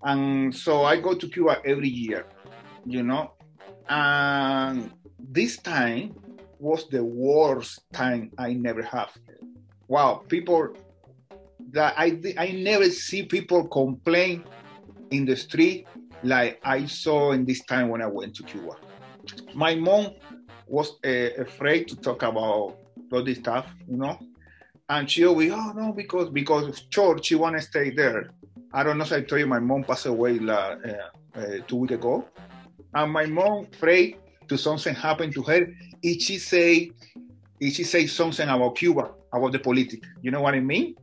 And 0.03 0.55
so 0.55 0.85
I 0.85 1.01
go 1.01 1.15
to 1.15 1.29
Cuba 1.29 1.61
every 1.65 1.89
year, 1.89 2.27
you 2.85 3.03
know, 3.03 3.33
and 3.89 4.93
this 5.19 5.59
time 5.59 6.15
was 6.59 6.89
the 6.89 7.05
worst 7.05 7.81
time 7.93 8.31
I 8.39 8.53
never 8.53 8.83
have. 8.83 9.11
Wow, 9.89 10.23
people 10.29 10.75
that 11.71 11.95
I 11.97 12.19
I 12.39 12.53
never 12.53 12.89
see 12.91 13.25
people 13.25 13.67
complain 13.69 14.45
in 15.11 15.25
the 15.25 15.37
street 15.37 15.87
like 16.23 16.61
I 16.65 16.87
saw 16.87 17.33
in 17.33 17.45
this 17.45 17.65
time 17.65 17.89
when 17.89 18.03
I 18.03 18.07
went 18.07 18.35
to 18.37 18.43
Cuba. 18.43 18.77
My 19.55 19.75
mom 19.75 20.15
was 20.67 20.93
uh, 21.05 21.31
afraid 21.39 21.89
to 21.89 21.97
talk 21.97 22.23
about 22.23 22.77
all 23.13 23.23
this 23.23 23.39
stuff, 23.39 23.67
you 23.89 23.97
know, 23.97 24.19
and 24.89 25.11
she 25.11 25.25
always, 25.27 25.53
oh 25.53 25.73
no, 25.73 25.93
because 25.93 26.31
because 26.31 26.69
of 26.69 26.91
church, 26.91 27.27
she 27.27 27.35
wanna 27.35 27.61
stay 27.61 27.91
there. 27.91 28.31
I 28.73 28.83
don't 28.83 28.99
know 28.99 29.05
if 29.05 29.13
I 29.13 29.23
told 29.23 29.41
you, 29.41 29.47
my 29.47 29.59
mom 29.59 29.85
passed 29.85 30.07
away 30.07 30.39
uh, 30.39 30.53
uh, 30.53 30.77
two 31.67 31.77
weeks 31.77 31.95
ago, 31.95 32.25
and 32.95 33.13
my 33.13 33.27
mom 33.27 33.67
afraid 33.73 34.17
to 34.49 34.57
something 34.57 34.95
happen 34.95 35.33
to 35.33 35.43
her, 35.43 35.67
if 36.03 36.23
she 36.23 36.39
say, 36.39 36.91
if 37.61 37.75
she 37.75 37.85
say 37.85 38.07
something 38.07 38.49
about 38.49 38.77
Cuba, 38.77 39.11
about 39.33 39.53
the 39.53 39.59
politics, 39.59 40.07
you 40.23 40.31
know 40.31 40.41
what 40.41 40.55
I 40.55 40.61
mean? 40.61 40.95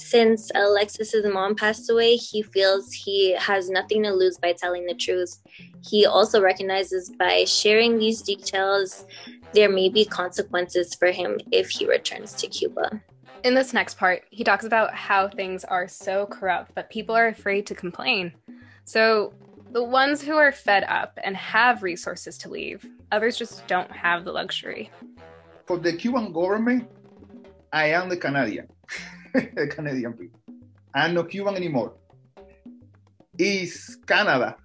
Since 0.00 0.50
Alexis's 0.54 1.26
mom 1.30 1.54
passed 1.54 1.90
away, 1.90 2.16
he 2.16 2.42
feels 2.42 2.92
he 2.92 3.32
has 3.32 3.68
nothing 3.68 4.04
to 4.04 4.12
lose 4.12 4.38
by 4.38 4.52
telling 4.52 4.86
the 4.86 4.94
truth. 4.94 5.38
He 5.82 6.06
also 6.06 6.40
recognizes 6.40 7.10
by 7.10 7.44
sharing 7.44 7.98
these 7.98 8.22
details, 8.22 9.04
there 9.52 9.68
may 9.68 9.88
be 9.88 10.04
consequences 10.04 10.94
for 10.94 11.10
him 11.10 11.38
if 11.50 11.68
he 11.70 11.86
returns 11.86 12.34
to 12.34 12.46
Cuba. 12.46 13.02
In 13.44 13.54
this 13.54 13.72
next 13.72 13.98
part, 13.98 14.24
he 14.30 14.44
talks 14.44 14.64
about 14.64 14.94
how 14.94 15.28
things 15.28 15.64
are 15.64 15.88
so 15.88 16.26
corrupt 16.26 16.74
that 16.74 16.90
people 16.90 17.14
are 17.14 17.28
afraid 17.28 17.66
to 17.66 17.74
complain. 17.74 18.32
So, 18.84 19.32
the 19.70 19.84
ones 19.84 20.22
who 20.22 20.36
are 20.36 20.50
fed 20.50 20.84
up 20.84 21.18
and 21.22 21.36
have 21.36 21.82
resources 21.82 22.38
to 22.38 22.48
leave, 22.48 22.86
others 23.12 23.36
just 23.36 23.66
don't 23.66 23.90
have 23.90 24.24
the 24.24 24.32
luxury. 24.32 24.90
For 25.66 25.76
the 25.78 25.92
Cuban 25.92 26.32
government, 26.32 26.88
I 27.72 27.90
am 27.90 28.08
the 28.08 28.16
Canadian, 28.16 28.68
the 28.88 28.94
Canadian 29.70 30.12
people. 30.12 30.40
I'm 30.94 31.14
not 31.14 31.28
Cuban 31.28 31.56
anymore. 31.56 31.94
is 33.38 33.98
Canada, 34.06 34.56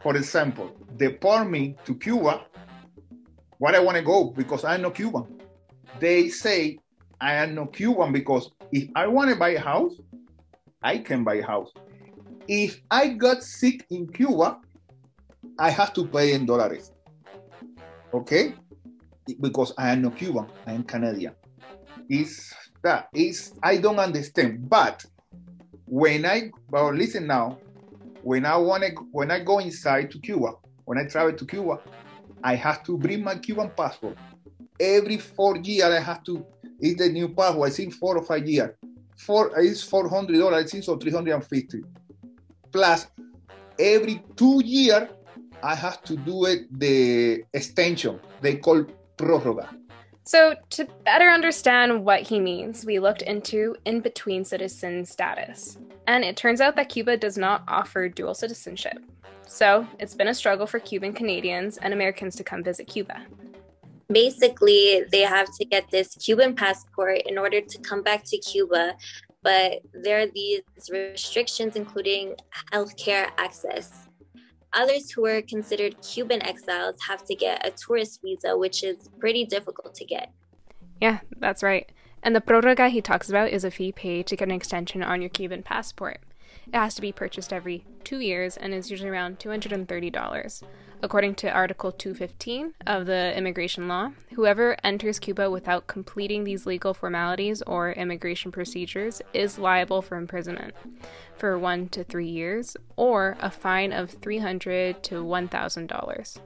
for 0.00 0.16
example, 0.16 0.70
deport 0.96 1.48
me 1.50 1.76
to 1.84 1.94
Cuba, 1.94 2.46
what 3.58 3.74
I 3.74 3.80
want 3.80 3.96
to 3.96 4.02
go 4.02 4.30
because 4.30 4.64
I'm 4.64 4.82
not 4.82 4.94
Cuban. 4.94 5.26
They 6.00 6.28
say 6.28 6.78
I 7.20 7.34
am 7.34 7.54
not 7.54 7.72
Cuban 7.72 8.12
because 8.12 8.50
if 8.72 8.88
I 8.94 9.06
want 9.06 9.30
to 9.30 9.36
buy 9.36 9.50
a 9.50 9.60
house, 9.60 9.92
I 10.82 10.98
can 10.98 11.24
buy 11.24 11.36
a 11.36 11.46
house. 11.46 11.70
If 12.48 12.80
I 12.90 13.08
got 13.08 13.42
sick 13.42 13.86
in 13.90 14.08
Cuba, 14.08 14.58
I 15.58 15.70
have 15.70 15.92
to 15.94 16.06
pay 16.06 16.32
in 16.32 16.46
dollars. 16.46 16.92
Okay? 18.12 18.54
Because 19.40 19.72
I 19.78 19.90
am 19.92 20.02
not 20.02 20.16
Cuban, 20.16 20.46
I 20.66 20.72
am 20.72 20.82
Canadian. 20.82 21.34
Is 22.08 22.52
that 22.84 23.08
is 23.12 23.54
I 23.62 23.78
don't 23.78 23.98
understand. 23.98 24.68
But 24.68 25.04
when 25.86 26.24
I 26.24 26.52
well 26.70 26.92
listen 26.94 27.26
now, 27.26 27.58
when 28.22 28.46
I 28.46 28.56
want 28.56 28.84
to 28.84 28.90
when 29.10 29.30
I 29.30 29.40
go 29.40 29.58
inside 29.58 30.10
to 30.12 30.18
Cuba, 30.20 30.52
when 30.84 30.98
I 30.98 31.06
travel 31.06 31.32
to 31.32 31.46
Cuba, 31.46 31.80
I 32.44 32.54
have 32.54 32.84
to 32.84 32.96
bring 32.96 33.24
my 33.24 33.36
Cuban 33.36 33.70
passport. 33.76 34.16
Every 34.78 35.18
four 35.18 35.56
years 35.56 35.84
I 35.84 36.00
have 36.00 36.22
to 36.24 36.46
it's 36.80 37.00
the 37.00 37.08
new 37.08 37.28
passport, 37.28 37.70
I 37.70 37.74
think 37.74 37.94
four 37.94 38.16
or 38.18 38.24
five 38.24 38.46
years. 38.46 38.70
Four 39.16 39.50
it's 39.58 39.82
four 39.82 40.08
hundred 40.08 40.38
dollars, 40.38 40.64
I 40.64 40.68
think 40.68 40.84
so 40.84 40.96
three 40.96 41.12
hundred 41.12 41.34
and 41.34 41.44
fifty. 41.44 41.82
Plus 42.70 43.06
every 43.78 44.22
two 44.36 44.60
years 44.64 45.08
I 45.62 45.74
have 45.74 46.02
to 46.04 46.16
do 46.16 46.44
it 46.44 46.78
the 46.78 47.44
extension 47.52 48.20
they 48.42 48.56
call 48.56 48.84
proroga. 49.16 49.68
So, 50.26 50.54
to 50.70 50.86
better 51.04 51.28
understand 51.28 52.02
what 52.02 52.22
he 52.22 52.40
means, 52.40 52.86
we 52.86 52.98
looked 52.98 53.20
into 53.20 53.76
in 53.84 54.00
between 54.00 54.42
citizen 54.42 55.04
status. 55.04 55.76
And 56.06 56.24
it 56.24 56.34
turns 56.34 56.62
out 56.62 56.76
that 56.76 56.88
Cuba 56.88 57.18
does 57.18 57.36
not 57.36 57.62
offer 57.68 58.08
dual 58.08 58.34
citizenship. 58.34 58.98
So, 59.46 59.86
it's 59.98 60.14
been 60.14 60.28
a 60.28 60.34
struggle 60.34 60.66
for 60.66 60.78
Cuban 60.78 61.12
Canadians 61.12 61.76
and 61.76 61.92
Americans 61.92 62.36
to 62.36 62.44
come 62.44 62.64
visit 62.64 62.86
Cuba. 62.86 63.20
Basically, 64.08 65.04
they 65.12 65.20
have 65.20 65.48
to 65.58 65.64
get 65.66 65.90
this 65.90 66.16
Cuban 66.16 66.54
passport 66.54 67.20
in 67.26 67.36
order 67.36 67.60
to 67.60 67.78
come 67.80 68.02
back 68.02 68.24
to 68.24 68.38
Cuba, 68.38 68.94
but 69.42 69.80
there 69.92 70.20
are 70.20 70.26
these 70.26 70.62
restrictions, 70.90 71.76
including 71.76 72.34
healthcare 72.72 73.30
access. 73.36 74.03
Others 74.74 75.12
who 75.12 75.24
are 75.26 75.42
considered 75.42 75.96
Cuban 76.02 76.42
exiles 76.42 76.96
have 77.08 77.24
to 77.24 77.34
get 77.34 77.66
a 77.66 77.70
tourist 77.70 78.20
visa, 78.22 78.56
which 78.56 78.82
is 78.82 79.08
pretty 79.18 79.44
difficult 79.44 79.94
to 79.94 80.04
get. 80.04 80.32
Yeah, 81.00 81.20
that's 81.38 81.62
right. 81.62 81.90
And 82.22 82.34
the 82.34 82.40
proroga 82.40 82.88
he 82.88 83.00
talks 83.00 83.28
about 83.28 83.50
is 83.50 83.64
a 83.64 83.70
fee 83.70 83.92
paid 83.92 84.26
to 84.28 84.36
get 84.36 84.48
an 84.48 84.54
extension 84.54 85.02
on 85.02 85.20
your 85.20 85.28
Cuban 85.28 85.62
passport. 85.62 86.20
It 86.66 86.74
has 86.74 86.94
to 86.94 87.02
be 87.02 87.12
purchased 87.12 87.52
every 87.52 87.84
two 88.04 88.20
years 88.20 88.56
and 88.56 88.72
is 88.72 88.90
usually 88.90 89.10
around 89.10 89.38
$230. 89.38 90.62
According 91.04 91.34
to 91.34 91.50
Article 91.50 91.92
215 91.92 92.72
of 92.86 93.04
the 93.04 93.36
immigration 93.36 93.88
law, 93.88 94.12
whoever 94.36 94.74
enters 94.82 95.18
Cuba 95.18 95.50
without 95.50 95.86
completing 95.86 96.44
these 96.44 96.64
legal 96.64 96.94
formalities 96.94 97.60
or 97.66 97.92
immigration 97.92 98.50
procedures 98.50 99.20
is 99.34 99.58
liable 99.58 100.00
for 100.00 100.16
imprisonment 100.16 100.72
for 101.36 101.58
one 101.58 101.90
to 101.90 102.04
three 102.04 102.26
years 102.26 102.74
or 102.96 103.36
a 103.40 103.50
fine 103.50 103.92
of 103.92 104.12
300 104.12 105.02
to 105.02 105.16
$1,000. 105.16 106.38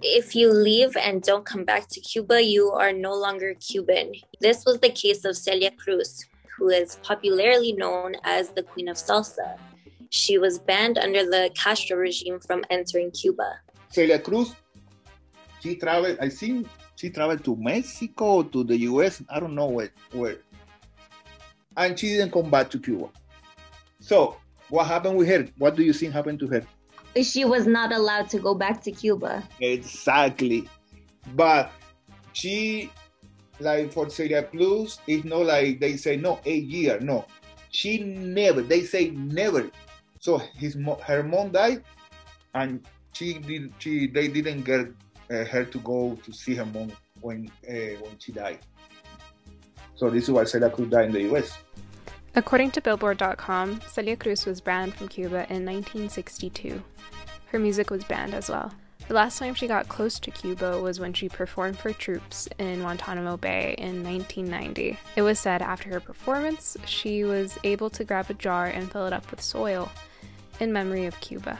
If 0.00 0.36
you 0.36 0.52
leave 0.52 0.96
and 0.96 1.20
don't 1.20 1.44
come 1.44 1.64
back 1.64 1.88
to 1.88 2.00
Cuba, 2.00 2.40
you 2.40 2.70
are 2.70 2.92
no 2.92 3.14
longer 3.14 3.54
Cuban. 3.54 4.12
This 4.38 4.64
was 4.64 4.78
the 4.78 4.90
case 4.90 5.24
of 5.24 5.36
Celia 5.36 5.72
Cruz, 5.72 6.24
who 6.56 6.68
is 6.68 7.00
popularly 7.02 7.72
known 7.72 8.14
as 8.22 8.50
the 8.50 8.62
Queen 8.62 8.86
of 8.86 8.96
Salsa. 8.96 9.58
She 10.08 10.38
was 10.38 10.60
banned 10.60 10.98
under 10.98 11.24
the 11.24 11.50
Castro 11.56 11.96
regime 11.96 12.38
from 12.38 12.64
entering 12.70 13.10
Cuba. 13.10 13.58
Celia 13.94 14.18
Cruz, 14.18 14.52
she 15.60 15.76
traveled, 15.76 16.18
I 16.20 16.28
think 16.28 16.66
she 16.96 17.10
traveled 17.10 17.44
to 17.44 17.54
Mexico, 17.54 18.42
to 18.42 18.64
the 18.64 18.76
US, 18.90 19.22
I 19.30 19.38
don't 19.38 19.54
know 19.54 19.68
where, 19.68 19.90
where. 20.10 20.38
And 21.76 21.96
she 21.96 22.08
didn't 22.08 22.32
come 22.32 22.50
back 22.50 22.70
to 22.70 22.80
Cuba. 22.80 23.10
So, 24.00 24.36
what 24.68 24.88
happened 24.88 25.16
with 25.16 25.28
her? 25.28 25.46
What 25.58 25.76
do 25.76 25.84
you 25.84 25.92
think 25.92 26.12
happened 26.12 26.40
to 26.40 26.48
her? 26.48 26.66
She 27.22 27.44
was 27.44 27.68
not 27.68 27.92
allowed 27.92 28.28
to 28.30 28.40
go 28.40 28.52
back 28.52 28.82
to 28.82 28.90
Cuba. 28.90 29.44
Exactly. 29.60 30.68
But 31.36 31.70
she, 32.32 32.90
like 33.60 33.92
for 33.92 34.10
Celia 34.10 34.42
Cruz, 34.42 34.98
it's 35.06 35.24
not 35.24 35.46
like 35.46 35.78
they 35.78 35.96
say, 35.96 36.16
no, 36.16 36.40
a 36.44 36.54
year. 36.54 36.98
No. 36.98 37.26
She 37.70 37.98
never, 37.98 38.60
they 38.60 38.82
say 38.82 39.10
never. 39.10 39.70
So 40.18 40.38
his 40.38 40.76
her 41.02 41.22
mom 41.22 41.50
died, 41.50 41.84
and 42.54 42.84
she 43.14 43.34
did 43.34 43.72
she 43.78 44.06
they 44.06 44.28
didn't 44.28 44.62
get 44.62 44.86
uh, 45.30 45.44
her 45.44 45.64
to 45.64 45.78
go 45.80 46.18
to 46.24 46.32
see 46.32 46.54
her 46.54 46.66
mom 46.66 46.92
when 47.20 47.50
uh, 47.68 47.96
when 48.02 48.18
she 48.18 48.32
died. 48.32 48.58
So 49.96 50.10
this 50.10 50.24
is 50.24 50.30
why 50.30 50.44
Celia 50.44 50.70
Cruz 50.70 50.90
died 50.90 51.06
in 51.06 51.12
the 51.12 51.22
U.S. 51.22 51.56
According 52.36 52.72
to 52.72 52.80
Billboard.com, 52.80 53.80
Celia 53.86 54.16
Cruz 54.16 54.44
was 54.44 54.60
banned 54.60 54.94
from 54.94 55.06
Cuba 55.06 55.46
in 55.48 55.64
1962. 55.64 56.82
Her 57.46 57.58
music 57.60 57.90
was 57.90 58.02
banned 58.02 58.34
as 58.34 58.48
well. 58.48 58.72
The 59.06 59.14
last 59.14 59.38
time 59.38 59.54
she 59.54 59.68
got 59.68 59.86
close 59.88 60.18
to 60.18 60.30
Cuba 60.30 60.80
was 60.80 60.98
when 60.98 61.12
she 61.12 61.28
performed 61.28 61.78
for 61.78 61.92
troops 61.92 62.48
in 62.58 62.80
Guantanamo 62.80 63.36
Bay 63.36 63.74
in 63.78 64.02
1990. 64.02 64.98
It 65.14 65.22
was 65.22 65.38
said 65.38 65.62
after 65.62 65.90
her 65.90 66.00
performance, 66.00 66.76
she 66.86 67.22
was 67.22 67.58
able 67.62 67.90
to 67.90 68.02
grab 68.02 68.30
a 68.30 68.34
jar 68.34 68.66
and 68.66 68.90
fill 68.90 69.06
it 69.06 69.12
up 69.12 69.30
with 69.30 69.42
soil 69.42 69.92
in 70.58 70.72
memory 70.72 71.04
of 71.04 71.20
Cuba. 71.20 71.58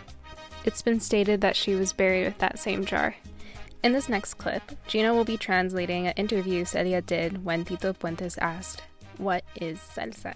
It's 0.64 0.82
been 0.82 1.00
stated 1.00 1.40
that 1.42 1.56
she 1.56 1.74
was 1.74 1.92
buried 1.92 2.24
with 2.24 2.38
that 2.38 2.58
same 2.58 2.84
jar. 2.84 3.16
In 3.82 3.92
this 3.92 4.08
next 4.08 4.34
clip, 4.34 4.62
Gina 4.86 5.12
will 5.12 5.24
be 5.24 5.36
translating 5.36 6.06
an 6.06 6.14
interview 6.16 6.64
Celia 6.64 7.02
did 7.02 7.44
when 7.44 7.64
Tito 7.64 7.92
Puentes 7.92 8.38
asked, 8.38 8.82
What 9.18 9.44
is 9.60 9.78
salsa? 9.78 10.34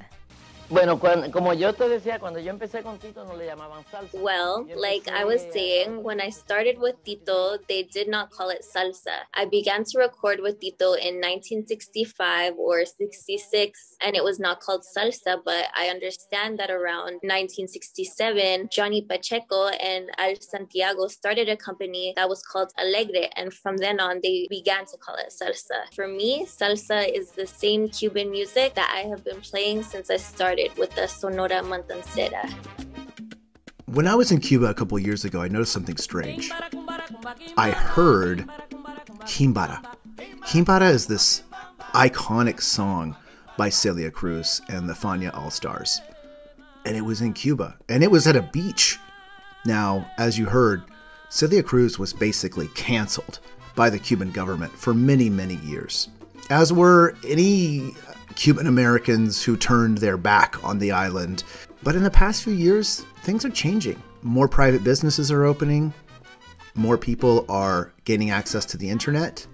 Bueno, 0.70 1.00
cuando, 1.00 1.30
como 1.30 1.54
yo 1.54 1.72
te 1.72 1.88
decía, 1.88 2.18
cuando 2.18 2.40
yo 2.40 2.50
empecé 2.50 2.82
con 2.82 2.98
Tito 2.98 3.24
no 3.24 3.34
le 3.34 3.46
llamaban 3.46 3.84
salsa. 3.90 4.18
Well, 4.20 4.66
like 4.76 5.08
I 5.08 5.24
was 5.24 5.40
saying, 5.50 6.02
when 6.02 6.20
I 6.20 6.28
started 6.28 6.78
with 6.78 7.02
Tito, 7.04 7.56
they 7.68 7.84
did 7.84 8.06
not 8.06 8.30
call 8.30 8.50
it 8.50 8.62
salsa. 8.62 9.24
I 9.32 9.46
began 9.46 9.84
to 9.84 9.98
record 9.98 10.40
with 10.40 10.60
Tito 10.60 10.92
in 10.92 11.22
1965 11.22 12.54
or 12.58 12.84
66, 12.84 13.96
and 14.02 14.14
it 14.14 14.22
was 14.22 14.38
not 14.38 14.60
called 14.60 14.84
salsa, 14.84 15.38
but 15.42 15.68
I 15.74 15.88
understand 15.88 16.58
that 16.58 16.70
around 16.70 17.22
1967, 17.24 18.68
Johnny 18.70 19.00
Pacheco 19.00 19.68
and 19.68 20.10
Al 20.18 20.34
Santiago 20.38 21.08
started 21.08 21.48
a 21.48 21.56
company 21.56 22.12
that 22.14 22.28
was 22.28 22.42
called 22.42 22.72
Alegre, 22.76 23.30
and 23.36 23.54
from 23.54 23.78
then 23.78 24.00
on, 24.00 24.20
they 24.22 24.46
began 24.50 24.84
to 24.84 24.98
call 24.98 25.14
it 25.14 25.32
salsa. 25.32 25.90
For 25.94 26.06
me, 26.06 26.44
salsa 26.44 27.10
is 27.10 27.30
the 27.30 27.46
same 27.46 27.88
Cuban 27.88 28.30
music 28.30 28.74
that 28.74 28.92
I 28.94 29.08
have 29.08 29.24
been 29.24 29.40
playing 29.40 29.82
since 29.82 30.10
I 30.10 30.18
started 30.18 30.57
with 30.76 30.90
the 30.94 31.06
Sonora 31.06 31.62
Matancera. 31.62 32.52
When 33.86 34.06
I 34.06 34.14
was 34.14 34.32
in 34.32 34.40
Cuba 34.40 34.66
a 34.66 34.74
couple 34.74 34.98
years 34.98 35.24
ago, 35.24 35.40
I 35.40 35.48
noticed 35.48 35.72
something 35.72 35.96
strange. 35.96 36.50
I 37.56 37.70
heard 37.70 38.48
Quimbara. 39.20 39.82
Quimbara 40.42 40.90
is 40.90 41.06
this 41.06 41.42
iconic 41.94 42.60
song 42.60 43.16
by 43.56 43.68
Celia 43.68 44.10
Cruz 44.10 44.60
and 44.68 44.88
the 44.88 44.94
Fania 44.94 45.34
All 45.34 45.50
Stars. 45.50 46.00
And 46.84 46.96
it 46.96 47.02
was 47.02 47.20
in 47.20 47.32
Cuba. 47.32 47.76
And 47.88 48.02
it 48.02 48.10
was 48.10 48.26
at 48.26 48.36
a 48.36 48.42
beach. 48.42 48.98
Now, 49.64 50.10
as 50.18 50.38
you 50.38 50.46
heard, 50.46 50.82
Celia 51.30 51.62
Cruz 51.62 51.98
was 51.98 52.12
basically 52.12 52.68
canceled 52.68 53.40
by 53.74 53.90
the 53.90 53.98
Cuban 53.98 54.32
government 54.32 54.72
for 54.72 54.92
many, 54.92 55.30
many 55.30 55.56
years, 55.56 56.08
as 56.50 56.72
were 56.72 57.14
any 57.26 57.94
Cuban 58.34 58.66
Americans 58.66 59.42
who 59.42 59.56
turned 59.56 59.98
their 59.98 60.16
back 60.16 60.62
on 60.64 60.78
the 60.78 60.92
island. 60.92 61.44
But 61.82 61.96
in 61.96 62.02
the 62.02 62.10
past 62.10 62.42
few 62.42 62.52
years, 62.52 63.04
things 63.22 63.44
are 63.44 63.50
changing. 63.50 64.02
More 64.22 64.48
private 64.48 64.82
businesses 64.82 65.30
are 65.30 65.44
opening, 65.44 65.92
more 66.74 66.98
people 66.98 67.44
are 67.48 67.92
gaining 68.04 68.30
access 68.30 68.64
to 68.66 68.76
the 68.76 68.88
internet, 68.88 69.46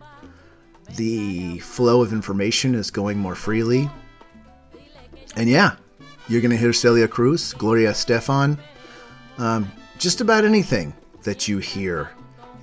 the 0.96 1.58
flow 1.58 2.02
of 2.02 2.12
information 2.12 2.74
is 2.74 2.90
going 2.90 3.18
more 3.18 3.34
freely. 3.34 3.90
And 5.36 5.48
yeah, 5.48 5.76
you're 6.28 6.40
going 6.40 6.50
to 6.50 6.56
hear 6.56 6.72
Celia 6.72 7.08
Cruz, 7.08 7.52
Gloria 7.52 7.90
Estefan, 7.90 8.58
um, 9.38 9.70
just 9.98 10.20
about 10.20 10.44
anything 10.44 10.94
that 11.22 11.48
you 11.48 11.58
hear 11.58 12.10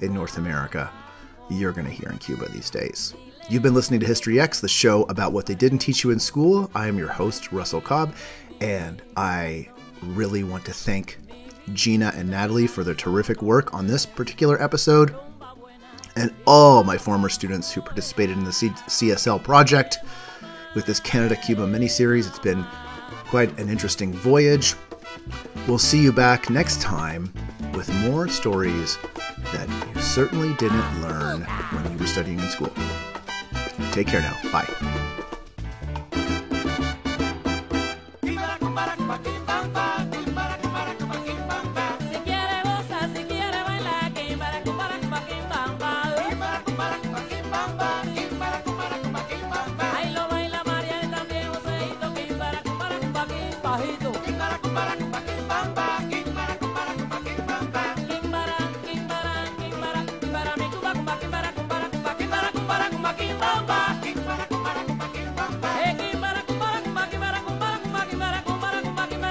in 0.01 0.13
North 0.13 0.37
America, 0.37 0.89
you're 1.49 1.71
going 1.71 1.87
to 1.87 1.91
hear 1.91 2.09
in 2.09 2.17
Cuba 2.17 2.47
these 2.49 2.69
days. 2.69 3.13
You've 3.51 3.61
been 3.61 3.73
listening 3.73 3.99
to 3.99 4.05
History 4.05 4.39
X, 4.39 4.61
the 4.61 4.69
show 4.69 5.03
about 5.09 5.33
what 5.33 5.45
they 5.45 5.55
didn't 5.55 5.79
teach 5.79 6.05
you 6.05 6.11
in 6.11 6.19
school. 6.19 6.71
I 6.73 6.87
am 6.87 6.97
your 6.97 7.09
host, 7.09 7.51
Russell 7.51 7.81
Cobb, 7.81 8.15
and 8.61 9.01
I 9.17 9.67
really 10.01 10.45
want 10.45 10.63
to 10.63 10.73
thank 10.73 11.17
Gina 11.73 12.13
and 12.15 12.29
Natalie 12.29 12.65
for 12.65 12.85
their 12.85 12.95
terrific 12.95 13.41
work 13.41 13.73
on 13.73 13.87
this 13.87 14.05
particular 14.05 14.63
episode, 14.63 15.13
and 16.15 16.33
all 16.47 16.85
my 16.85 16.97
former 16.97 17.27
students 17.27 17.73
who 17.73 17.81
participated 17.81 18.37
in 18.37 18.45
the 18.45 18.53
C- 18.53 18.69
CSL 18.69 19.43
project 19.43 19.97
with 20.73 20.85
this 20.85 21.01
Canada 21.01 21.35
Cuba 21.35 21.67
miniseries. 21.67 22.29
It's 22.29 22.39
been 22.39 22.65
quite 23.25 23.59
an 23.59 23.67
interesting 23.67 24.13
voyage. 24.13 24.75
We'll 25.67 25.77
see 25.77 26.01
you 26.01 26.13
back 26.13 26.49
next 26.49 26.79
time 26.79 27.33
with 27.73 27.93
more 28.05 28.29
stories 28.29 28.97
that 29.51 29.67
you 29.93 30.01
certainly 30.01 30.53
didn't 30.53 31.01
learn 31.01 31.41
when 31.41 31.91
you 31.91 31.97
were 31.97 32.07
studying 32.07 32.39
in 32.39 32.47
school. 32.47 32.71
Take 33.91 34.07
care 34.07 34.21
now. 34.21 34.37
Bye. 34.51 34.90